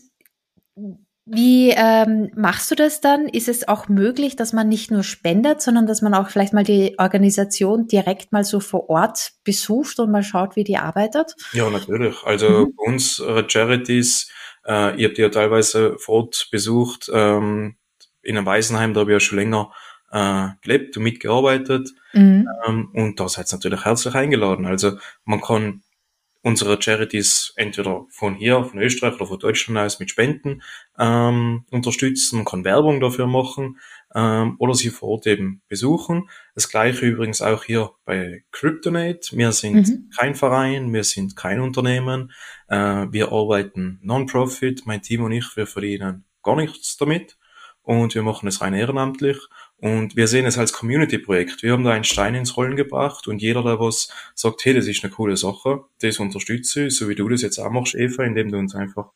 wie 1.28 1.70
ähm, 1.70 2.30
machst 2.36 2.70
du 2.70 2.76
das 2.76 3.00
dann? 3.00 3.26
Ist 3.28 3.48
es 3.48 3.66
auch 3.66 3.88
möglich, 3.88 4.36
dass 4.36 4.52
man 4.52 4.68
nicht 4.68 4.92
nur 4.92 5.02
spendet, 5.02 5.60
sondern 5.60 5.86
dass 5.86 6.00
man 6.00 6.14
auch 6.14 6.30
vielleicht 6.30 6.52
mal 6.52 6.62
die 6.62 6.94
Organisation 6.98 7.88
direkt 7.88 8.30
mal 8.30 8.44
so 8.44 8.60
vor 8.60 8.88
Ort 8.88 9.32
besucht 9.42 9.98
und 9.98 10.12
mal 10.12 10.22
schaut, 10.22 10.54
wie 10.54 10.62
die 10.62 10.78
arbeitet? 10.78 11.34
Ja, 11.52 11.68
natürlich. 11.68 12.22
Also 12.24 12.48
mhm. 12.48 12.74
bei 12.76 12.92
uns 12.92 13.18
äh, 13.18 13.42
Charities, 13.48 14.30
äh, 14.64 14.96
ihr 15.00 15.08
habt 15.08 15.18
ja 15.18 15.28
teilweise 15.28 15.98
vor 15.98 16.22
Ort 16.22 16.48
besucht, 16.52 17.10
ähm, 17.12 17.74
in 18.22 18.36
einem 18.36 18.46
Waisenheim, 18.46 18.94
da 18.94 19.00
habe 19.00 19.10
ich 19.10 19.16
ja 19.16 19.20
schon 19.20 19.38
länger 19.38 19.72
äh, 20.12 20.48
gelebt 20.62 20.96
und 20.96 21.02
mitgearbeitet. 21.02 21.90
Mhm. 22.12 22.48
Ähm, 22.66 22.90
und 22.92 23.18
da 23.18 23.28
seid 23.28 23.52
ihr 23.52 23.56
natürlich 23.56 23.84
herzlich 23.84 24.14
eingeladen. 24.14 24.64
Also 24.64 24.98
man 25.24 25.40
kann 25.40 25.82
unsere 26.46 26.80
Charities 26.80 27.52
entweder 27.56 28.06
von 28.08 28.36
hier, 28.36 28.62
von 28.62 28.78
Österreich 28.78 29.16
oder 29.16 29.26
von 29.26 29.40
Deutschland 29.40 29.80
aus 29.80 29.98
mit 29.98 30.10
Spenden 30.10 30.62
ähm, 30.96 31.64
unterstützen, 31.72 32.36
man 32.36 32.44
kann 32.44 32.64
Werbung 32.64 33.00
dafür 33.00 33.26
machen 33.26 33.80
ähm, 34.14 34.54
oder 34.60 34.74
sie 34.74 34.90
vor 34.90 35.08
Ort 35.08 35.26
eben 35.26 35.62
besuchen. 35.66 36.30
Das 36.54 36.68
gleiche 36.68 37.04
übrigens 37.04 37.42
auch 37.42 37.64
hier 37.64 37.90
bei 38.04 38.44
Cryptonate. 38.52 39.36
Wir 39.36 39.50
sind 39.50 39.88
mhm. 39.88 40.10
kein 40.16 40.36
Verein, 40.36 40.92
wir 40.92 41.02
sind 41.02 41.34
kein 41.34 41.58
Unternehmen, 41.58 42.30
äh, 42.68 43.06
wir 43.10 43.32
arbeiten 43.32 43.98
Non-Profit, 44.02 44.86
mein 44.86 45.02
Team 45.02 45.24
und 45.24 45.32
ich, 45.32 45.56
wir 45.56 45.66
verdienen 45.66 46.26
gar 46.44 46.54
nichts 46.54 46.96
damit 46.96 47.36
und 47.82 48.14
wir 48.14 48.22
machen 48.22 48.46
es 48.46 48.60
rein 48.60 48.74
ehrenamtlich 48.74 49.38
und 49.78 50.16
wir 50.16 50.26
sehen 50.26 50.46
es 50.46 50.56
als 50.56 50.72
Community-Projekt. 50.72 51.62
Wir 51.62 51.72
haben 51.72 51.84
da 51.84 51.92
einen 51.92 52.04
Stein 52.04 52.34
ins 52.34 52.56
Rollen 52.56 52.76
gebracht 52.76 53.28
und 53.28 53.42
jeder, 53.42 53.62
der 53.62 53.78
was 53.78 54.10
sagt, 54.34 54.64
hey, 54.64 54.72
das 54.74 54.86
ist 54.86 55.04
eine 55.04 55.12
coole 55.12 55.36
Sache, 55.36 55.84
das 56.00 56.18
unterstütze 56.18 56.86
ich, 56.86 56.96
so 56.96 57.08
wie 57.08 57.14
du 57.14 57.28
das 57.28 57.42
jetzt 57.42 57.58
auch 57.58 57.70
machst, 57.70 57.94
Eva, 57.94 58.24
indem 58.24 58.50
du 58.50 58.58
uns 58.58 58.74
einfach 58.74 59.12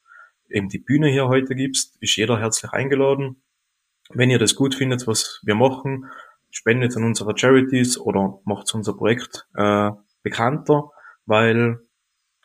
eben 0.51 0.69
die 0.69 0.79
Bühne 0.79 1.09
hier 1.09 1.29
heute 1.29 1.55
gibst, 1.55 1.97
ist 2.01 2.17
jeder 2.17 2.39
herzlich 2.39 2.73
eingeladen. 2.73 3.43
Wenn 4.11 4.31
ihr 4.31 4.39
das 4.39 4.55
gut 4.55 4.75
findet, 4.75 5.07
was 5.07 5.41
wir 5.45 5.55
machen, 5.55 6.11
spendet 6.51 6.97
an 6.97 7.05
unsere 7.05 7.37
Charities 7.39 7.99
oder 7.99 8.41
macht 8.45 8.75
unser 8.75 8.95
Projekt 8.95 9.47
äh, 9.55 9.91
bekannter, 10.23 10.91
weil 11.27 11.79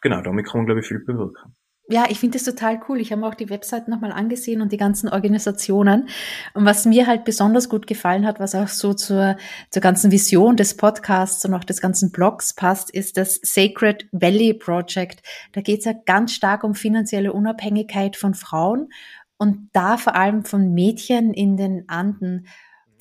genau, 0.02 0.22
damit 0.22 0.46
kann 0.46 0.60
man, 0.60 0.68
glaube 0.68 0.82
ich, 0.82 0.88
viel 0.88 1.00
bewirken 1.00 1.55
ja, 1.88 2.06
ich 2.10 2.20
finde 2.20 2.38
das 2.38 2.46
total 2.46 2.80
cool. 2.90 3.00
Ich 3.00 3.12
habe 3.12 3.22
mir 3.22 3.28
auch 3.28 3.36
die 3.36 3.50
Website 3.50 3.88
nochmal 3.88 4.12
angesehen 4.12 4.62
und 4.62 4.72
die 4.72 4.78
ganzen 4.78 5.08
Organisationen. 5.08 6.10
Und 6.56 6.66
was 6.66 6.86
mir 6.86 7.06
halt 7.06 7.26
besonders 7.26 7.70
gut 7.70 7.86
gefallen 7.86 8.26
hat, 8.26 8.40
was 8.40 8.56
auch 8.56 8.70
so 8.70 8.94
zur, 8.94 9.38
zur 9.70 9.82
ganzen 9.82 10.12
Vision 10.12 10.58
des 10.58 10.78
Podcasts 10.78 11.46
und 11.46 11.54
auch 11.54 11.64
des 11.64 11.82
ganzen 11.82 12.12
Blogs 12.12 12.54
passt, 12.54 12.90
ist 12.90 13.18
das 13.18 13.40
Sacred 13.44 14.08
Valley 14.12 14.56
Project. 14.56 15.22
Da 15.52 15.62
geht 15.62 15.80
es 15.80 15.86
ja 15.86 15.94
ganz 15.94 16.34
stark 16.34 16.64
um 16.64 16.74
finanzielle 16.74 17.34
Unabhängigkeit 17.34 18.16
von 18.16 18.34
Frauen 18.34 18.90
und 19.38 19.70
da 19.74 19.98
vor 19.98 20.16
allem 20.16 20.44
von 20.44 20.74
Mädchen 20.74 21.34
in 21.34 21.56
den 21.56 21.88
Anden 21.88 22.48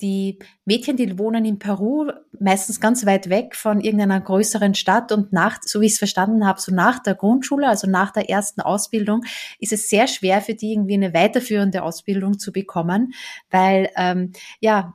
die 0.01 0.39
Mädchen, 0.65 0.97
die 0.97 1.17
wohnen 1.17 1.45
in 1.45 1.59
Peru, 1.59 2.11
meistens 2.39 2.79
ganz 2.79 3.05
weit 3.05 3.29
weg 3.29 3.55
von 3.55 3.81
irgendeiner 3.81 4.19
größeren 4.19 4.75
Stadt. 4.75 5.11
Und 5.11 5.33
nach, 5.33 5.59
so 5.61 5.81
wie 5.81 5.85
ich 5.85 5.93
es 5.93 5.99
verstanden 5.99 6.45
habe, 6.45 6.59
so 6.59 6.73
nach 6.73 6.99
der 6.99 7.15
Grundschule, 7.15 7.67
also 7.67 7.89
nach 7.89 8.11
der 8.11 8.29
ersten 8.29 8.61
Ausbildung, 8.61 9.23
ist 9.59 9.73
es 9.73 9.89
sehr 9.89 10.07
schwer 10.07 10.41
für 10.41 10.53
die 10.53 10.73
irgendwie 10.73 10.95
eine 10.95 11.13
weiterführende 11.13 11.83
Ausbildung 11.83 12.39
zu 12.39 12.51
bekommen, 12.51 13.13
weil 13.49 13.89
ähm, 13.95 14.31
ja 14.59 14.93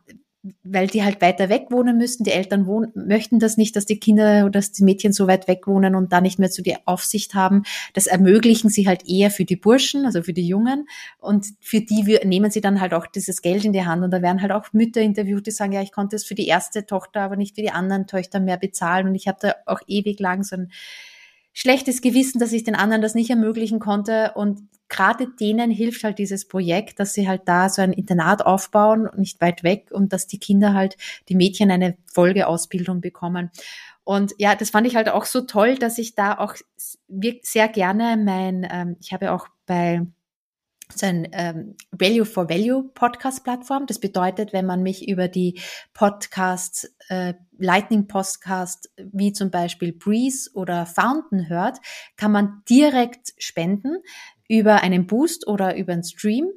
weil 0.62 0.86
die 0.86 1.04
halt 1.04 1.20
weiter 1.20 1.48
weg 1.48 1.66
wohnen 1.70 1.98
müssen. 1.98 2.24
Die 2.24 2.32
Eltern 2.32 2.66
wohnen, 2.66 2.92
möchten 2.94 3.38
das 3.38 3.56
nicht, 3.56 3.76
dass 3.76 3.86
die 3.86 3.98
Kinder 3.98 4.42
oder 4.42 4.52
dass 4.52 4.72
die 4.72 4.84
Mädchen 4.84 5.12
so 5.12 5.26
weit 5.26 5.48
weg 5.48 5.66
wohnen 5.66 5.94
und 5.94 6.12
da 6.12 6.20
nicht 6.20 6.38
mehr 6.38 6.50
zu 6.50 6.62
die 6.62 6.76
Aufsicht 6.86 7.34
haben. 7.34 7.62
Das 7.94 8.06
ermöglichen 8.06 8.70
sie 8.70 8.86
halt 8.86 9.08
eher 9.08 9.30
für 9.30 9.44
die 9.44 9.56
Burschen, 9.56 10.06
also 10.06 10.22
für 10.22 10.32
die 10.32 10.46
Jungen. 10.46 10.86
Und 11.18 11.46
für 11.60 11.80
die 11.80 12.18
nehmen 12.24 12.50
sie 12.50 12.60
dann 12.60 12.80
halt 12.80 12.94
auch 12.94 13.06
dieses 13.06 13.42
Geld 13.42 13.64
in 13.64 13.72
die 13.72 13.84
Hand. 13.84 14.02
Und 14.02 14.10
da 14.10 14.22
werden 14.22 14.42
halt 14.42 14.52
auch 14.52 14.72
Mütter 14.72 15.00
interviewt, 15.00 15.46
die 15.46 15.50
sagen, 15.50 15.72
ja, 15.72 15.82
ich 15.82 15.92
konnte 15.92 16.16
es 16.16 16.24
für 16.24 16.34
die 16.34 16.46
erste 16.46 16.86
Tochter, 16.86 17.22
aber 17.22 17.36
nicht 17.36 17.54
für 17.54 17.62
die 17.62 17.70
anderen 17.70 18.06
Töchter 18.06 18.40
mehr 18.40 18.56
bezahlen. 18.56 19.08
Und 19.08 19.14
ich 19.14 19.28
habe 19.28 19.38
da 19.40 19.54
auch 19.66 19.80
ewig 19.86 20.20
lang 20.20 20.42
so 20.42 20.56
ein 20.56 20.70
schlechtes 21.52 22.00
Gewissen, 22.00 22.38
dass 22.38 22.52
ich 22.52 22.64
den 22.64 22.74
anderen 22.74 23.02
das 23.02 23.14
nicht 23.14 23.30
ermöglichen 23.30 23.78
konnte. 23.78 24.32
Und 24.34 24.68
gerade 24.88 25.28
denen 25.28 25.70
hilft 25.70 26.04
halt 26.04 26.18
dieses 26.18 26.46
Projekt, 26.46 27.00
dass 27.00 27.14
sie 27.14 27.28
halt 27.28 27.42
da 27.46 27.68
so 27.68 27.82
ein 27.82 27.92
Internat 27.92 28.44
aufbauen, 28.44 29.08
nicht 29.16 29.40
weit 29.40 29.62
weg 29.62 29.90
und 29.90 30.12
dass 30.12 30.26
die 30.26 30.38
Kinder 30.38 30.74
halt, 30.74 30.96
die 31.28 31.36
Mädchen 31.36 31.70
eine 31.70 31.96
Folgeausbildung 32.12 33.00
bekommen. 33.00 33.50
Und 34.04 34.34
ja, 34.38 34.54
das 34.54 34.70
fand 34.70 34.86
ich 34.86 34.96
halt 34.96 35.08
auch 35.08 35.24
so 35.24 35.42
toll, 35.42 35.76
dass 35.76 35.98
ich 35.98 36.14
da 36.14 36.38
auch 36.38 36.54
sehr 37.42 37.68
gerne 37.68 38.16
mein, 38.16 38.66
ähm, 38.70 38.96
ich 39.00 39.12
habe 39.12 39.32
auch 39.32 39.46
bei 39.66 40.06
so 40.92 41.07
ein 41.07 41.29
ähm, 41.33 41.76
Value 41.92 42.24
for 42.24 42.48
Value 42.48 42.90
Podcast 42.94 43.44
Plattform. 43.44 43.87
Das 43.87 43.98
bedeutet, 43.98 44.53
wenn 44.53 44.66
man 44.66 44.83
mich 44.83 45.09
über 45.09 45.29
die 45.29 45.61
Podcasts, 45.94 46.92
äh, 47.09 47.35
Lightning 47.59 48.07
Podcast, 48.07 48.90
wie 48.96 49.33
zum 49.33 49.50
Beispiel 49.50 49.92
Breeze 49.92 50.50
oder 50.55 50.87
Fountain 50.87 51.48
hört, 51.48 51.79
kann 52.16 52.33
man 52.33 52.62
direkt 52.68 53.33
spenden 53.38 53.96
über 54.48 54.83
einen 54.83 55.07
Boost 55.07 55.46
oder 55.46 55.76
über 55.76 55.92
einen 55.92 56.05
Stream 56.05 56.48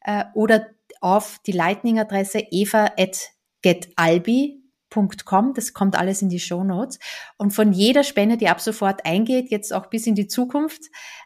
äh, 0.00 0.24
oder 0.34 0.66
auf 1.00 1.40
die 1.46 1.52
Lightning-Adresse 1.52 2.46
eva 2.50 2.92
at 2.96 3.30
getalbi 3.62 4.61
Com. 5.24 5.54
Das 5.54 5.72
kommt 5.72 5.98
alles 5.98 6.22
in 6.22 6.28
die 6.28 6.40
Show 6.40 6.64
Notes. 6.64 6.98
Und 7.36 7.52
von 7.52 7.72
jeder 7.72 8.04
Spende, 8.04 8.36
die 8.36 8.48
ab 8.48 8.60
sofort 8.60 9.04
eingeht, 9.06 9.50
jetzt 9.50 9.72
auch 9.72 9.86
bis 9.86 10.06
in 10.06 10.14
die 10.14 10.26
Zukunft, 10.26 10.82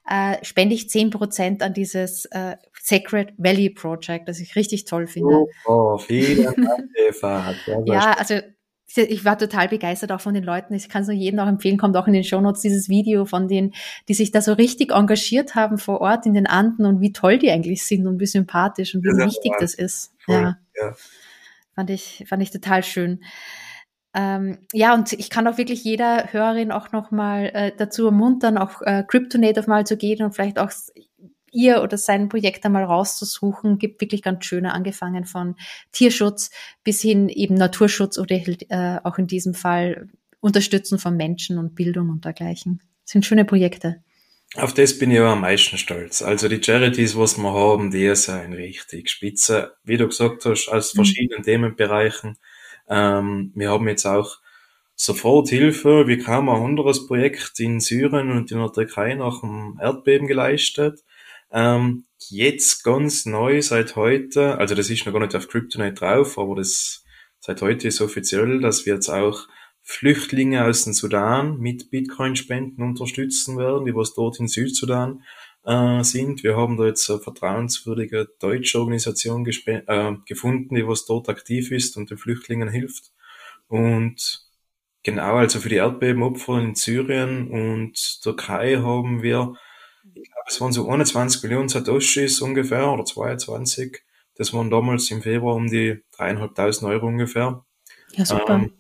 äh, 0.09 0.45
spende 0.45 0.75
ich 0.75 0.89
zehn 0.89 1.11
Prozent 1.11 1.63
an 1.63 1.75
dieses 1.75 2.27
äh, 2.27 2.57
Sacred 2.81 3.35
Valley 3.37 3.71
Project, 3.71 4.29
das 4.29 4.41
ich 4.41 4.57
richtig 4.57 4.85
toll 4.85 5.07
finde. 5.07 5.47
Oh, 5.67 5.99
vielen 5.99 6.45
Dank, 6.45 6.59
Eva. 7.09 7.55
ja, 7.85 8.13
also 8.13 8.37
ich 8.95 9.25
war 9.25 9.37
total 9.37 9.69
begeistert 9.69 10.13
auch 10.13 10.21
von 10.21 10.35
den 10.35 10.45
Leuten. 10.45 10.75
Ich 10.75 10.89
kann 10.89 11.03
es 11.03 11.09
nur 11.09 11.17
jedem 11.17 11.41
auch 11.41 11.49
empfehlen, 11.49 11.77
kommt 11.77 11.97
auch 11.97 12.07
in 12.07 12.13
den 12.13 12.25
Shownotes 12.25 12.63
dieses 12.63 12.89
Video 12.89 13.25
von 13.25 13.49
denen, 13.49 13.75
die 14.09 14.15
sich 14.15 14.31
da 14.31 14.41
so 14.41 14.53
richtig 14.53 14.93
engagiert 14.93 15.55
haben 15.55 15.79
vor 15.79 16.01
Ort 16.01 16.25
in 16.25 16.35
den 16.35 16.47
Anden 16.47 16.87
und 16.87 17.01
wie 17.01 17.13
toll 17.13 17.39
die 17.39 17.51
eigentlich 17.51 17.85
sind 17.85 18.07
und 18.07 18.21
wie 18.21 18.27
sympathisch 18.27 18.95
und 18.95 19.05
wie 19.05 19.09
ja, 19.09 19.27
wichtig 19.27 19.53
das 19.59 19.75
ist. 19.75 20.13
Ja. 20.29 20.59
ja. 20.77 20.95
Fand 21.77 21.91
ich, 21.91 22.25
fand 22.27 22.43
ich 22.43 22.51
total 22.51 22.83
schön. 22.83 23.23
Ähm, 24.15 24.59
ja, 24.73 24.95
und 24.95 25.13
ich 25.13 25.29
kann 25.29 25.47
auch 25.47 25.59
wirklich 25.59 25.85
jeder 25.85 26.33
Hörerin 26.33 26.73
auch 26.73 26.91
nochmal 26.91 27.51
äh, 27.53 27.73
dazu 27.77 28.07
ermuntern, 28.07 28.57
auch 28.57 28.81
äh, 28.81 29.05
Cryptonative 29.07 29.69
mal 29.69 29.87
zu 29.87 29.99
gehen 29.99 30.25
und 30.25 30.35
vielleicht 30.35 30.59
auch 30.59 30.73
ihr 31.53 31.83
oder 31.83 31.99
sein 31.99 32.31
Projekt 32.31 32.65
einmal 32.65 32.85
rauszusuchen. 32.85 33.79
Gibt 33.79 34.01
wirklich 34.01 34.23
ganz 34.23 34.47
schöne, 34.47 34.73
angefangen 34.73 35.27
von 35.27 35.55
Tierschutz 35.93 36.51
bis 36.83 37.03
hin 37.03 37.29
eben 37.29 37.57
Naturschutz 37.57 38.19
oder 38.19 38.37
äh, 38.37 39.01
auch 39.05 39.19
in 39.19 39.27
diesem 39.27 39.53
Fall 39.53 40.09
Unterstützen 40.41 40.99
von 40.99 41.15
Menschen 41.15 41.59
und 41.59 41.75
Bildung 41.75 42.09
und 42.09 42.25
dergleichen. 42.25 42.81
Das 43.05 43.13
sind 43.13 43.27
schöne 43.27 43.45
Projekte. 43.45 44.03
Auf 44.55 44.73
das 44.73 44.99
bin 44.99 45.11
ich 45.11 45.21
auch 45.21 45.33
am 45.33 45.41
meisten 45.41 45.77
stolz. 45.77 46.23
Also 46.23 46.49
die 46.49 46.63
Charities, 46.63 47.17
was 47.17 47.37
wir 47.37 47.53
haben, 47.53 47.91
die 47.91 48.15
sind 48.15 48.55
richtig 48.55 49.11
spitze. 49.11 49.75
Wie 49.85 49.97
du 49.97 50.07
gesagt 50.07 50.45
hast, 50.45 50.69
aus 50.69 50.95
mhm. 50.95 50.99
verschiedenen 50.99 51.41
mhm. 51.41 51.45
Themenbereichen. 51.45 52.39
Ähm, 52.89 53.53
wir 53.55 53.71
haben 53.71 53.89
jetzt 53.89 54.07
auch 54.07 54.39
Soforthilfe 54.95 56.07
wie 56.07 56.19
kaum 56.19 56.49
ein 56.49 56.63
anderes 56.63 57.07
Projekt 57.07 57.61
in 57.61 57.81
Syrien 57.81 58.31
und 58.31 58.51
in 58.51 58.59
der 58.59 58.73
Türkei 58.73 59.15
nach 59.15 59.41
dem 59.41 59.79
Erdbeben 59.81 60.27
geleistet. 60.27 61.05
Ähm, 61.53 62.05
jetzt 62.29 62.83
ganz 62.83 63.27
neu 63.27 63.61
seit 63.61 63.95
heute, 63.95 64.57
also 64.59 64.75
das 64.75 64.89
ist 64.89 65.05
noch 65.05 65.13
gar 65.13 65.21
nicht 65.21 65.35
auf 65.35 65.49
Kryptonite 65.49 65.95
drauf, 65.95 66.39
aber 66.39 66.57
das 66.57 67.05
seit 67.41 67.61
heute 67.61 67.89
ist 67.89 68.01
offiziell, 68.01 68.61
dass 68.61 68.87
wir 68.87 68.95
jetzt 68.95 69.11
auch 69.11 69.47
Flüchtlinge 69.89 70.65
aus 70.65 70.83
dem 70.83 70.95
Sudan 70.95 71.61
mit 71.61 71.91
Bitcoin-Spenden 71.91 72.83
unterstützen 72.83 73.57
werden, 73.57 73.87
die 73.87 73.95
was 73.95 74.15
dort 74.15 74.41
in 74.41 74.49
Südsudan 74.49 75.23
äh, 75.65 76.03
sind. 76.03 76.43
Wir 76.43 76.57
haben 76.57 76.77
da 76.77 76.87
jetzt 76.87 77.09
eine 77.09 77.21
vertrauenswürdige 77.21 78.29
deutsche 78.41 78.81
Organisation 78.81 79.47
äh, 79.47 80.15
gefunden, 80.27 80.75
die 80.75 80.87
was 80.87 81.07
dort 81.07 81.29
aktiv 81.29 81.71
ist 81.71 81.97
und 81.97 82.11
den 82.11 82.19
Flüchtlingen 82.19 82.69
hilft. 82.69 83.13
Und 83.69 84.49
genau, 85.05 85.37
also 85.37 85.61
für 85.61 85.69
die 85.69 85.77
Erdbebenopfer 85.77 86.59
in 86.59 86.75
Syrien 86.75 87.49
und 87.49 88.23
Türkei 88.23 88.79
haben 88.79 89.23
wir, 89.23 89.55
ich 90.15 90.29
glaube, 90.33 90.49
es 90.49 90.61
waren 90.61 90.73
so 90.73 90.91
21 90.91 91.45
Millionen 91.45 91.69
Satoshis 91.69 92.41
ungefähr 92.41 92.91
oder 92.91 93.05
22. 93.05 94.03
Das 94.35 94.53
waren 94.53 94.69
damals 94.69 95.13
im 95.13 95.23
Februar 95.23 95.55
um 95.55 95.69
die 95.69 96.03
dreieinhalbtausend 96.17 96.91
Euro 96.91 97.07
ungefähr. 97.07 97.65
Ja, 98.15 98.25
super. 98.25 98.55
Ähm, 98.55 98.73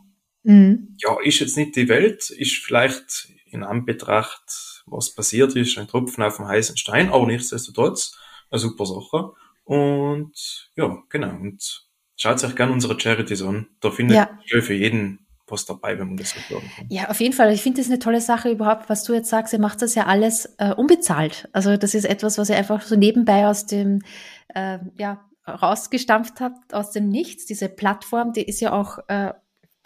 Mhm. 0.46 0.96
Ja, 0.98 1.16
ist 1.22 1.40
jetzt 1.40 1.56
nicht 1.56 1.74
die 1.74 1.88
Welt, 1.88 2.30
ist 2.30 2.56
vielleicht 2.64 3.28
in 3.46 3.64
Anbetracht, 3.64 4.84
was 4.86 5.12
passiert 5.12 5.56
ist, 5.56 5.76
ein 5.76 5.88
Tropfen 5.88 6.22
auf 6.22 6.36
dem 6.36 6.46
heißen 6.46 6.76
Stein, 6.76 7.10
aber 7.10 7.26
nichtsdestotrotz 7.26 8.16
eine 8.50 8.60
super 8.60 8.86
Sache. 8.86 9.32
Und 9.64 10.70
ja, 10.76 11.02
genau. 11.08 11.30
Und 11.30 11.88
schaut 12.16 12.44
euch 12.44 12.54
gerne 12.54 12.72
unsere 12.72 12.98
Charities 12.98 13.42
an. 13.42 13.66
Da 13.80 13.90
findet 13.90 14.16
ja. 14.16 14.38
ihr 14.52 14.62
für 14.62 14.74
jeden 14.74 15.26
was 15.48 15.64
dabei, 15.64 15.98
wenn 15.98 16.08
man 16.08 16.16
das 16.16 16.30
so 16.30 16.56
kann. 16.56 16.86
Ja, 16.88 17.08
auf 17.08 17.20
jeden 17.20 17.32
Fall. 17.34 17.52
Ich 17.52 17.62
finde 17.62 17.80
das 17.80 17.88
eine 17.88 17.98
tolle 17.98 18.20
Sache 18.20 18.50
überhaupt, 18.50 18.88
was 18.88 19.04
du 19.04 19.14
jetzt 19.14 19.30
sagst. 19.30 19.52
Ihr 19.52 19.60
macht 19.60 19.82
das 19.82 19.94
ja 19.94 20.06
alles 20.06 20.54
äh, 20.58 20.72
unbezahlt. 20.74 21.48
Also 21.52 21.76
das 21.76 21.94
ist 21.94 22.04
etwas, 22.04 22.38
was 22.38 22.50
ihr 22.50 22.56
einfach 22.56 22.82
so 22.82 22.96
nebenbei 22.96 23.46
aus 23.46 23.66
dem, 23.66 24.02
äh, 24.48 24.78
ja, 24.98 25.24
rausgestampft 25.46 26.40
habt, 26.40 26.74
aus 26.74 26.90
dem 26.90 27.08
Nichts. 27.08 27.46
Diese 27.46 27.68
Plattform, 27.68 28.32
die 28.32 28.42
ist 28.42 28.60
ja 28.60 28.72
auch 28.72 28.98
äh, 29.08 29.32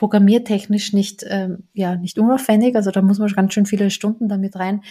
programmiertechnisch 0.00 0.94
nicht, 0.94 1.26
ähm, 1.28 1.68
ja, 1.74 1.94
nicht 1.94 2.18
unaufwendig. 2.18 2.74
Also 2.74 2.90
da 2.90 3.02
muss 3.02 3.18
man 3.18 3.30
ganz 3.32 3.52
schön 3.52 3.66
viele 3.66 3.90
Stunden 3.90 4.30
damit 4.30 4.56
rein, 4.56 4.82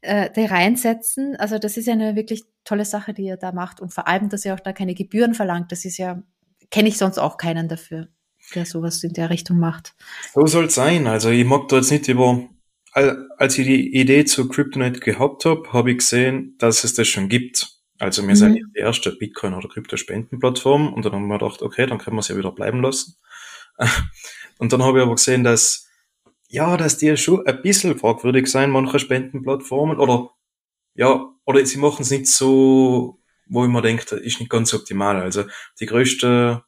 äh, 0.00 0.30
da 0.32 0.46
reinsetzen. 0.46 1.34
Also 1.34 1.58
das 1.58 1.76
ist 1.76 1.86
ja 1.86 1.94
eine 1.94 2.14
wirklich 2.14 2.44
tolle 2.62 2.84
Sache, 2.84 3.14
die 3.14 3.24
ihr 3.24 3.36
da 3.36 3.50
macht. 3.50 3.80
Und 3.80 3.92
vor 3.92 4.06
allem, 4.06 4.28
dass 4.28 4.44
ihr 4.44 4.54
auch 4.54 4.60
da 4.60 4.72
keine 4.72 4.94
Gebühren 4.94 5.34
verlangt. 5.34 5.72
Das 5.72 5.84
ist 5.84 5.98
ja, 5.98 6.22
kenne 6.70 6.88
ich 6.88 6.98
sonst 6.98 7.18
auch 7.18 7.36
keinen 7.36 7.66
dafür, 7.66 8.06
der 8.54 8.64
sowas 8.64 9.02
in 9.02 9.12
der 9.12 9.28
Richtung 9.28 9.58
macht. 9.58 9.96
So 10.34 10.46
soll 10.46 10.66
es 10.66 10.76
sein. 10.76 11.08
Also 11.08 11.30
ich 11.30 11.44
mag 11.44 11.66
da 11.66 11.78
jetzt 11.78 11.90
nicht 11.90 12.06
über, 12.06 12.48
als 12.92 13.58
ich 13.58 13.66
die 13.66 13.96
Idee 13.96 14.24
zu 14.24 14.48
CryptoNet 14.48 15.00
gehabt 15.00 15.46
habe, 15.46 15.72
habe 15.72 15.90
ich 15.90 15.98
gesehen, 15.98 16.54
dass 16.58 16.84
es 16.84 16.94
das 16.94 17.08
schon 17.08 17.28
gibt. 17.28 17.80
Also 17.98 18.22
wir 18.22 18.30
mhm. 18.30 18.36
sind 18.36 18.54
die 18.54 18.78
erste 18.78 19.10
Bitcoin- 19.10 19.54
oder 19.54 19.68
Kryptospendenplattform 19.68 20.92
und 20.92 21.04
dann 21.04 21.12
haben 21.14 21.26
wir 21.26 21.38
gedacht, 21.38 21.60
okay, 21.60 21.86
dann 21.86 21.98
können 21.98 22.14
wir 22.16 22.20
es 22.20 22.28
ja 22.28 22.36
wieder 22.36 22.52
bleiben 22.52 22.82
lassen. 22.82 23.16
Und 24.58 24.72
dann 24.72 24.82
habe 24.82 24.98
ich 24.98 25.04
aber 25.04 25.14
gesehen, 25.14 25.44
dass, 25.44 25.88
ja, 26.48 26.76
dass 26.76 26.98
die 26.98 27.16
schon 27.16 27.46
ein 27.46 27.62
bisschen 27.62 27.98
fragwürdig 27.98 28.46
sein, 28.46 28.70
manche 28.70 28.98
Spendenplattformen, 28.98 29.98
oder, 29.98 30.30
ja, 30.94 31.30
oder 31.44 31.64
sie 31.66 31.78
machen 31.78 32.02
es 32.02 32.10
nicht 32.10 32.26
so, 32.26 33.20
wo 33.46 33.64
ich 33.64 33.70
mir 33.70 33.82
denke, 33.82 34.16
ist 34.16 34.40
nicht 34.40 34.50
ganz 34.50 34.72
optimal. 34.72 35.20
Also, 35.20 35.44
die 35.80 35.86
größte 35.86 36.62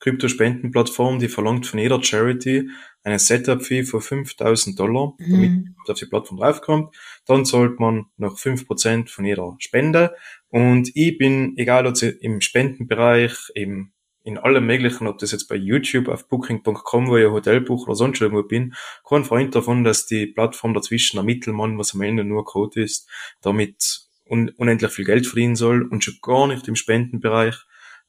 Kryptospendenplattform, 0.00 1.18
die 1.18 1.28
verlangt 1.28 1.66
von 1.66 1.78
jeder 1.78 2.02
Charity 2.02 2.70
eine 3.02 3.18
Setup-Fee 3.18 3.84
von 3.84 4.00
5000 4.00 4.78
Dollar, 4.78 5.14
damit 5.18 5.50
mhm. 5.50 5.76
auf 5.86 5.98
die 5.98 6.06
Plattform 6.06 6.38
draufkommt. 6.38 6.94
Dann 7.26 7.44
zahlt 7.44 7.78
man 7.78 8.06
noch 8.16 8.38
5% 8.38 9.08
von 9.08 9.24
jeder 9.24 9.56
Spende. 9.58 10.14
Und 10.48 10.90
ich 10.94 11.16
bin, 11.18 11.56
egal 11.56 11.86
ob 11.86 12.00
im 12.02 12.40
Spendenbereich, 12.40 13.50
im 13.54 13.92
in 14.22 14.38
allem 14.38 14.66
möglichen, 14.66 15.06
ob 15.06 15.18
das 15.18 15.32
jetzt 15.32 15.48
bei 15.48 15.56
YouTube 15.56 16.08
auf 16.08 16.28
Booking.com, 16.28 17.08
wo 17.08 17.16
ich 17.16 17.26
ein 17.26 17.32
Hotel 17.32 17.60
buche 17.60 17.86
oder 17.86 17.94
sonst 17.94 18.20
irgendwo 18.20 18.42
bin, 18.42 18.74
kein 19.08 19.24
Freund 19.24 19.54
davon, 19.54 19.84
dass 19.84 20.06
die 20.06 20.26
Plattform 20.26 20.74
dazwischen 20.74 21.16
der 21.16 21.24
Mittelmann, 21.24 21.78
was 21.78 21.94
am 21.94 22.02
Ende 22.02 22.24
nur 22.24 22.44
Code 22.44 22.82
ist, 22.82 23.08
damit 23.40 24.02
un 24.28 24.50
unendlich 24.50 24.92
viel 24.92 25.04
Geld 25.04 25.26
verdienen 25.26 25.56
soll 25.56 25.82
und 25.82 26.04
schon 26.04 26.18
gar 26.22 26.46
nicht 26.46 26.68
im 26.68 26.76
Spendenbereich. 26.76 27.56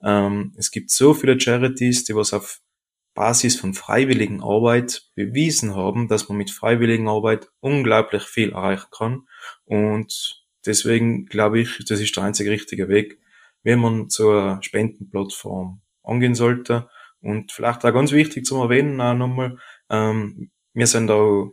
Ähm, 0.03 0.53
es 0.57 0.71
gibt 0.71 0.91
so 0.91 1.13
viele 1.13 1.39
Charities, 1.39 2.03
die 2.03 2.15
was 2.15 2.33
auf 2.33 2.61
Basis 3.13 3.59
von 3.59 3.73
freiwilligen 3.73 4.41
Arbeit 4.41 5.09
bewiesen 5.15 5.75
haben, 5.75 6.07
dass 6.07 6.29
man 6.29 6.37
mit 6.37 6.51
freiwilligen 6.51 7.07
Arbeit 7.07 7.49
unglaublich 7.59 8.23
viel 8.23 8.51
erreichen 8.51 8.87
kann. 8.91 9.27
Und 9.65 10.43
deswegen 10.65 11.25
glaube 11.25 11.59
ich, 11.59 11.83
das 11.87 11.99
ist 11.99 12.15
der 12.15 12.23
einzige 12.23 12.51
richtige 12.51 12.87
Weg, 12.87 13.19
wenn 13.63 13.79
man 13.79 14.09
zur 14.09 14.59
Spendenplattform 14.61 15.81
angehen 16.11 16.35
sollte. 16.35 16.89
Und 17.21 17.51
vielleicht 17.51 17.85
auch 17.85 17.93
ganz 17.93 18.11
wichtig 18.11 18.45
zum 18.45 18.61
Erwähnen 18.61 18.99
auch 18.99 19.13
nochmal, 19.13 19.57
ähm, 19.89 20.51
wir 20.73 20.87
sind 20.87 21.07
da 21.07 21.45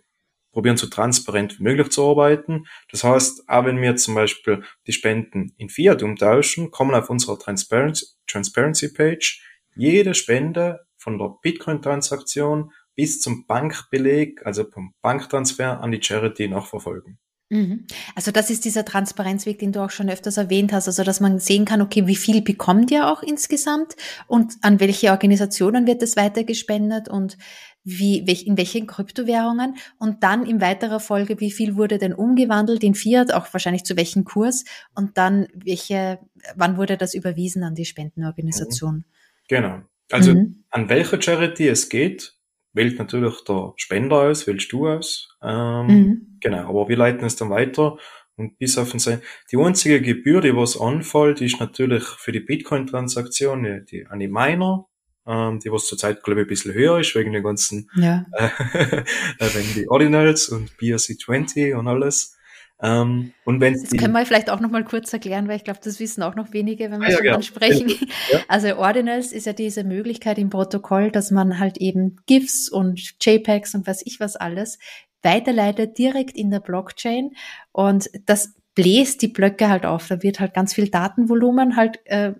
probieren 0.52 0.76
so 0.76 0.88
transparent 0.88 1.58
wie 1.58 1.62
möglich 1.62 1.90
zu 1.90 2.08
arbeiten. 2.08 2.64
Das 2.90 3.04
heißt, 3.04 3.48
auch 3.48 3.64
wenn 3.64 3.80
wir 3.80 3.96
zum 3.96 4.14
Beispiel 4.14 4.64
die 4.86 4.92
Spenden 4.92 5.54
in 5.56 5.68
Fiat 5.68 6.02
umtauschen, 6.02 6.70
kommen 6.70 6.94
auf 6.94 7.10
unserer 7.10 7.38
Transparency, 7.38 8.06
Transparency 8.26 8.92
Page 8.92 9.42
jede 9.76 10.14
Spende 10.14 10.80
von 10.96 11.18
der 11.18 11.36
Bitcoin-Transaktion 11.42 12.72
bis 12.96 13.20
zum 13.20 13.46
Bankbeleg, 13.46 14.44
also 14.44 14.68
vom 14.68 14.94
Banktransfer 15.02 15.80
an 15.80 15.92
die 15.92 16.02
Charity 16.02 16.48
nachverfolgen. 16.48 17.20
Mhm. 17.50 17.86
Also 18.14 18.30
das 18.30 18.50
ist 18.50 18.66
dieser 18.66 18.84
Transparenzweg, 18.84 19.58
den 19.58 19.72
du 19.72 19.82
auch 19.82 19.90
schon 19.90 20.10
öfters 20.10 20.36
erwähnt 20.36 20.72
hast, 20.72 20.86
also 20.86 21.02
dass 21.02 21.20
man 21.20 21.38
sehen 21.38 21.64
kann, 21.64 21.80
okay, 21.80 22.06
wie 22.06 22.16
viel 22.16 22.42
bekommt 22.42 22.90
ihr 22.90 23.10
auch 23.10 23.22
insgesamt 23.22 23.96
und 24.26 24.54
an 24.60 24.80
welche 24.80 25.10
Organisationen 25.10 25.86
wird 25.86 26.02
es 26.02 26.16
weitergespendet 26.16 27.08
und 27.08 27.38
wie, 27.84 28.18
in 28.18 28.58
welchen 28.58 28.86
Kryptowährungen 28.86 29.76
und 29.98 30.22
dann 30.22 30.44
in 30.44 30.60
weiterer 30.60 31.00
Folge, 31.00 31.40
wie 31.40 31.50
viel 31.50 31.76
wurde 31.76 31.96
denn 31.96 32.12
umgewandelt 32.12 32.84
in 32.84 32.94
Fiat, 32.94 33.32
auch 33.32 33.50
wahrscheinlich 33.54 33.84
zu 33.84 33.96
welchem 33.96 34.24
Kurs 34.24 34.64
und 34.94 35.16
dann 35.16 35.48
welche, 35.54 36.18
wann 36.54 36.76
wurde 36.76 36.98
das 36.98 37.14
überwiesen 37.14 37.62
an 37.62 37.74
die 37.74 37.86
Spendenorganisation? 37.86 39.04
Genau. 39.48 39.80
Also 40.10 40.34
mhm. 40.34 40.64
an 40.70 40.90
welche 40.90 41.20
Charity 41.20 41.68
es 41.68 41.88
geht, 41.88 42.37
wählt 42.72 42.98
natürlich 42.98 43.42
der 43.44 43.72
Spender 43.76 44.16
aus, 44.16 44.46
wählst 44.46 44.72
du 44.72 44.88
aus. 44.88 45.36
Ähm, 45.42 45.86
mhm. 45.86 46.38
Genau, 46.40 46.68
aber 46.68 46.88
wir 46.88 46.96
leiten 46.96 47.24
es 47.24 47.36
dann 47.36 47.50
weiter 47.50 47.96
Und 48.36 48.58
bis 48.58 48.78
auf 48.78 48.92
den 48.92 49.20
die 49.50 49.56
einzige 49.56 50.00
Gebühr, 50.00 50.40
die 50.40 50.54
was 50.54 50.80
anfällt, 50.80 51.40
ist 51.40 51.60
natürlich 51.60 52.04
für 52.04 52.32
die 52.32 52.40
Bitcoin-Transaktion, 52.40 53.84
die, 53.90 54.06
an 54.06 54.20
die 54.20 54.28
Miner, 54.28 54.86
ähm, 55.26 55.58
die 55.58 55.72
was 55.72 55.86
zurzeit, 55.86 56.22
glaube 56.22 56.40
ich, 56.40 56.46
ein 56.46 56.48
bisschen 56.48 56.74
höher 56.74 57.00
ist, 57.00 57.14
wegen 57.14 57.32
den 57.32 57.42
ganzen, 57.42 57.90
ja. 57.96 58.26
äh, 58.38 59.02
wegen 59.38 59.74
die 59.74 59.88
Ordinals 59.88 60.48
und 60.48 60.70
BRC20 60.72 61.74
und 61.74 61.88
alles. 61.88 62.37
Ähm, 62.80 63.32
und 63.44 63.60
wenn 63.60 63.74
das 63.74 63.90
können 63.90 64.12
wir 64.12 64.24
vielleicht 64.24 64.50
auch 64.50 64.60
noch 64.60 64.70
mal 64.70 64.84
kurz 64.84 65.12
erklären, 65.12 65.48
weil 65.48 65.56
ich 65.56 65.64
glaube, 65.64 65.80
das 65.82 65.98
wissen 65.98 66.22
auch 66.22 66.36
noch 66.36 66.52
wenige, 66.52 66.90
wenn 66.90 67.00
wir 67.00 67.08
ah, 67.08 67.10
ja, 67.10 67.16
so 67.16 67.24
ja. 67.24 67.34
ansprechen. 67.34 67.88
Ja. 68.32 68.40
Also 68.48 68.76
Ordinals 68.76 69.32
ist 69.32 69.46
ja 69.46 69.52
diese 69.52 69.84
Möglichkeit 69.84 70.38
im 70.38 70.50
Protokoll, 70.50 71.10
dass 71.10 71.30
man 71.30 71.58
halt 71.58 71.78
eben 71.78 72.16
GIFs 72.26 72.68
und 72.68 73.00
JPEGs 73.20 73.74
und 73.74 73.86
was 73.86 74.04
ich 74.04 74.20
was 74.20 74.36
alles 74.36 74.78
weiterleitet 75.22 75.98
direkt 75.98 76.36
in 76.36 76.50
der 76.50 76.60
Blockchain 76.60 77.30
und 77.72 78.10
das 78.26 78.54
bläst 78.74 79.22
die 79.22 79.28
Blöcke 79.28 79.68
halt 79.68 79.86
auf. 79.86 80.06
Da 80.06 80.22
wird 80.22 80.40
halt 80.40 80.54
ganz 80.54 80.74
viel 80.74 80.88
Datenvolumen 80.88 81.74
halt 81.74 81.98
äh, 82.04 82.34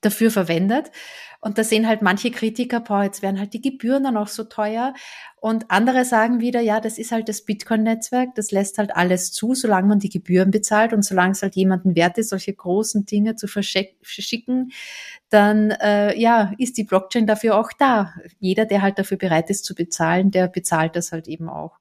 dafür 0.00 0.30
verwendet. 0.30 0.90
Und 1.46 1.58
da 1.58 1.62
sehen 1.62 1.86
halt 1.86 2.02
manche 2.02 2.32
Kritiker, 2.32 2.80
boah, 2.80 3.04
jetzt 3.04 3.22
werden 3.22 3.38
halt 3.38 3.54
die 3.54 3.60
Gebühren 3.60 4.02
dann 4.02 4.16
auch 4.16 4.26
so 4.26 4.42
teuer. 4.42 4.94
Und 5.36 5.70
andere 5.70 6.04
sagen 6.04 6.40
wieder, 6.40 6.60
ja, 6.60 6.80
das 6.80 6.98
ist 6.98 7.12
halt 7.12 7.28
das 7.28 7.42
Bitcoin-Netzwerk, 7.42 8.34
das 8.34 8.50
lässt 8.50 8.78
halt 8.78 8.96
alles 8.96 9.30
zu, 9.30 9.54
solange 9.54 9.86
man 9.86 10.00
die 10.00 10.08
Gebühren 10.08 10.50
bezahlt 10.50 10.92
und 10.92 11.02
solange 11.02 11.34
es 11.34 11.42
halt 11.42 11.54
jemanden 11.54 11.94
wert 11.94 12.18
ist, 12.18 12.30
solche 12.30 12.52
großen 12.52 13.06
Dinge 13.06 13.36
zu 13.36 13.46
verschicken, 13.46 14.72
dann 15.28 15.70
äh, 15.70 16.18
ja, 16.18 16.52
ist 16.58 16.78
die 16.78 16.82
Blockchain 16.82 17.28
dafür 17.28 17.56
auch 17.56 17.70
da. 17.78 18.12
Jeder, 18.40 18.66
der 18.66 18.82
halt 18.82 18.98
dafür 18.98 19.16
bereit 19.16 19.48
ist 19.48 19.64
zu 19.64 19.76
bezahlen, 19.76 20.32
der 20.32 20.48
bezahlt 20.48 20.96
das 20.96 21.12
halt 21.12 21.28
eben 21.28 21.48
auch. 21.48 21.78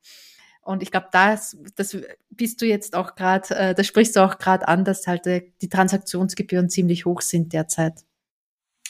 Und 0.62 0.84
ich 0.84 0.92
glaube, 0.92 1.08
das, 1.12 1.58
das 1.76 1.98
bist 2.30 2.62
du 2.62 2.68
jetzt 2.68 2.96
auch 2.96 3.16
gerade, 3.16 3.56
äh, 3.56 3.74
da 3.74 3.84
sprichst 3.84 4.16
du 4.16 4.20
auch 4.20 4.38
gerade 4.38 4.68
an, 4.68 4.86
dass 4.86 5.08
halt 5.08 5.26
äh, 5.26 5.42
die 5.64 5.70
Transaktionsgebühren 5.70 6.70
ziemlich 6.70 7.06
hoch 7.06 7.22
sind 7.22 7.52
derzeit. 7.52 8.06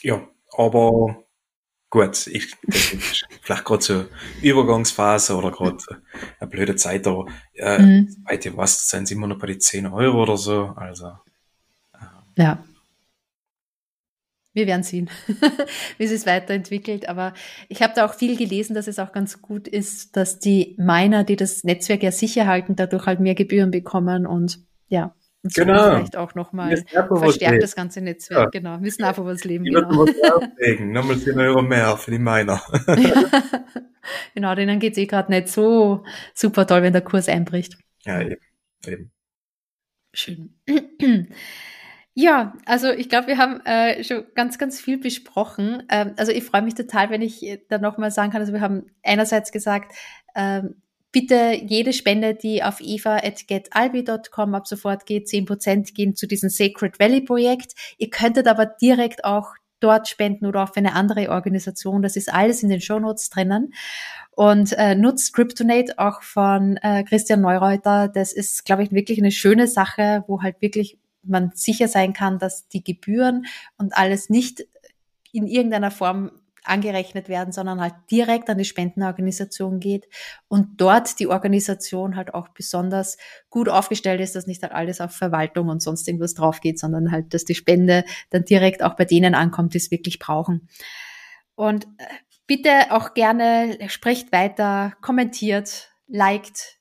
Ja, 0.02 0.20
aber 0.56 1.24
gut, 1.90 2.26
ich, 2.26 2.54
das 2.62 2.92
ist 2.92 3.26
vielleicht 3.42 3.64
gerade 3.64 3.82
so 3.82 4.04
Übergangsphase 4.42 5.36
oder 5.36 5.50
gerade 5.50 5.78
eine 6.40 6.50
blöde 6.50 6.76
Zeit, 6.76 7.06
aber 7.06 7.26
äh, 7.54 7.78
mhm. 7.78 8.24
ich 8.30 8.56
weiß, 8.56 8.88
sind 8.88 9.08
sie 9.08 9.14
immer 9.14 9.26
noch 9.26 9.38
bei 9.38 9.48
den 9.48 9.60
10 9.60 9.86
Euro 9.86 10.22
oder 10.22 10.36
so. 10.36 10.72
Also 10.76 11.12
äh, 11.94 12.42
ja. 12.42 12.64
Wir 14.52 14.66
werden 14.66 14.84
sehen, 14.84 15.10
wie 15.98 16.04
es 16.04 16.10
sich 16.10 16.24
weiterentwickelt. 16.24 17.10
Aber 17.10 17.34
ich 17.68 17.82
habe 17.82 17.92
da 17.94 18.06
auch 18.06 18.14
viel 18.14 18.38
gelesen, 18.38 18.74
dass 18.74 18.86
es 18.86 18.98
auch 18.98 19.12
ganz 19.12 19.42
gut 19.42 19.68
ist, 19.68 20.16
dass 20.16 20.38
die 20.38 20.74
Miner, 20.78 21.24
die 21.24 21.36
das 21.36 21.62
Netzwerk 21.62 22.02
ja 22.02 22.10
sicher 22.10 22.46
halten, 22.46 22.74
dadurch 22.74 23.04
halt 23.04 23.20
mehr 23.20 23.34
Gebühren 23.34 23.70
bekommen 23.70 24.26
und 24.26 24.60
ja, 24.88 25.14
genau. 25.54 25.96
vielleicht 25.96 26.16
auch 26.16 26.34
nochmal 26.34 26.82
verstärkt 26.86 27.62
das 27.62 27.74
ganze 27.74 28.00
Netzwerk. 28.00 28.54
Ja. 28.54 28.60
Genau, 28.60 28.78
müssen 28.78 29.04
einfach 29.04 29.24
was 29.24 29.44
leben. 29.44 29.64
Die 29.64 29.70
genau. 29.70 30.04
auflegen. 30.04 30.92
Nochmal 30.92 31.18
10 31.18 31.38
Euro 31.38 31.62
mehr 31.62 31.96
für 31.96 32.10
die 32.10 32.18
Miner. 32.18 32.62
genau, 34.34 34.54
denen 34.54 34.78
geht 34.78 34.92
es 34.92 34.98
eh 34.98 35.06
gerade 35.06 35.30
nicht 35.30 35.48
so 35.48 36.04
super 36.34 36.66
toll, 36.66 36.82
wenn 36.82 36.92
der 36.92 37.02
Kurs 37.02 37.28
einbricht. 37.28 37.76
Ja, 38.04 38.20
eben. 38.20 38.36
eben. 38.86 39.12
Schön. 40.12 40.54
Ja, 42.18 42.54
also 42.64 42.88
ich 42.92 43.10
glaube, 43.10 43.26
wir 43.26 43.36
haben 43.36 43.60
äh, 43.66 44.02
schon 44.02 44.24
ganz, 44.34 44.56
ganz 44.56 44.80
viel 44.80 44.96
besprochen. 44.96 45.82
Ähm, 45.90 46.14
also 46.16 46.32
ich 46.32 46.44
freue 46.44 46.62
mich 46.62 46.74
total, 46.74 47.10
wenn 47.10 47.20
ich 47.20 47.44
da 47.68 47.76
nochmal 47.76 48.10
sagen 48.10 48.32
kann. 48.32 48.40
Also 48.40 48.54
wir 48.54 48.62
haben 48.62 48.86
einerseits 49.02 49.52
gesagt, 49.52 49.92
ähm, 50.34 50.76
bitte 51.12 51.52
jede 51.66 51.92
Spende, 51.92 52.34
die 52.34 52.62
auf 52.62 52.80
eva.getalbi.com 52.80 54.54
ab 54.54 54.66
sofort 54.66 55.06
geht, 55.06 55.28
10% 55.28 55.94
gehen 55.94 56.14
zu 56.14 56.26
diesem 56.26 56.50
Sacred 56.50 56.98
Valley 56.98 57.22
Projekt. 57.22 57.72
Ihr 57.98 58.10
könntet 58.10 58.46
aber 58.46 58.66
direkt 58.66 59.24
auch 59.24 59.54
dort 59.80 60.08
spenden 60.08 60.46
oder 60.46 60.64
auch 60.64 60.72
für 60.72 60.80
eine 60.80 60.94
andere 60.94 61.30
Organisation. 61.30 62.02
Das 62.02 62.16
ist 62.16 62.32
alles 62.32 62.62
in 62.62 62.68
den 62.68 62.80
Show 62.80 62.98
Notes 62.98 63.30
drinnen. 63.30 63.72
Und 64.32 64.72
äh, 64.72 64.94
nutzt 64.94 65.32
Cryptonate 65.34 65.98
auch 65.98 66.22
von 66.22 66.76
äh, 66.78 67.04
Christian 67.04 67.40
Neureuter. 67.40 68.08
Das 68.08 68.32
ist, 68.32 68.64
glaube 68.64 68.82
ich, 68.82 68.92
wirklich 68.92 69.18
eine 69.18 69.30
schöne 69.30 69.66
Sache, 69.66 70.24
wo 70.26 70.42
halt 70.42 70.60
wirklich 70.60 70.98
man 71.22 71.50
sicher 71.54 71.88
sein 71.88 72.12
kann, 72.12 72.38
dass 72.38 72.68
die 72.68 72.84
Gebühren 72.84 73.46
und 73.78 73.96
alles 73.96 74.30
nicht 74.30 74.66
in 75.32 75.46
irgendeiner 75.46 75.90
Form 75.90 76.30
angerechnet 76.68 77.28
werden, 77.28 77.52
sondern 77.52 77.80
halt 77.80 77.94
direkt 78.10 78.48
an 78.50 78.58
die 78.58 78.64
Spendenorganisation 78.64 79.80
geht 79.80 80.08
und 80.48 80.80
dort 80.80 81.18
die 81.18 81.26
Organisation 81.26 82.16
halt 82.16 82.34
auch 82.34 82.48
besonders 82.48 83.16
gut 83.50 83.68
aufgestellt 83.68 84.20
ist, 84.20 84.36
dass 84.36 84.46
nicht 84.46 84.62
halt 84.62 84.72
alles 84.72 85.00
auf 85.00 85.12
Verwaltung 85.12 85.68
und 85.68 85.82
sonst 85.82 86.06
irgendwas 86.08 86.34
drauf 86.34 86.60
geht, 86.60 86.78
sondern 86.78 87.10
halt, 87.12 87.34
dass 87.34 87.44
die 87.44 87.54
Spende 87.54 88.04
dann 88.30 88.44
direkt 88.44 88.82
auch 88.82 88.94
bei 88.94 89.04
denen 89.04 89.34
ankommt, 89.34 89.74
die 89.74 89.78
es 89.78 89.90
wirklich 89.90 90.18
brauchen. 90.18 90.68
Und 91.54 91.84
äh, 91.98 92.04
bitte 92.46 92.90
auch 92.90 93.14
gerne 93.14 93.78
sprecht 93.88 94.32
weiter, 94.32 94.92
kommentiert, 95.00 95.90
liked, 96.06 96.75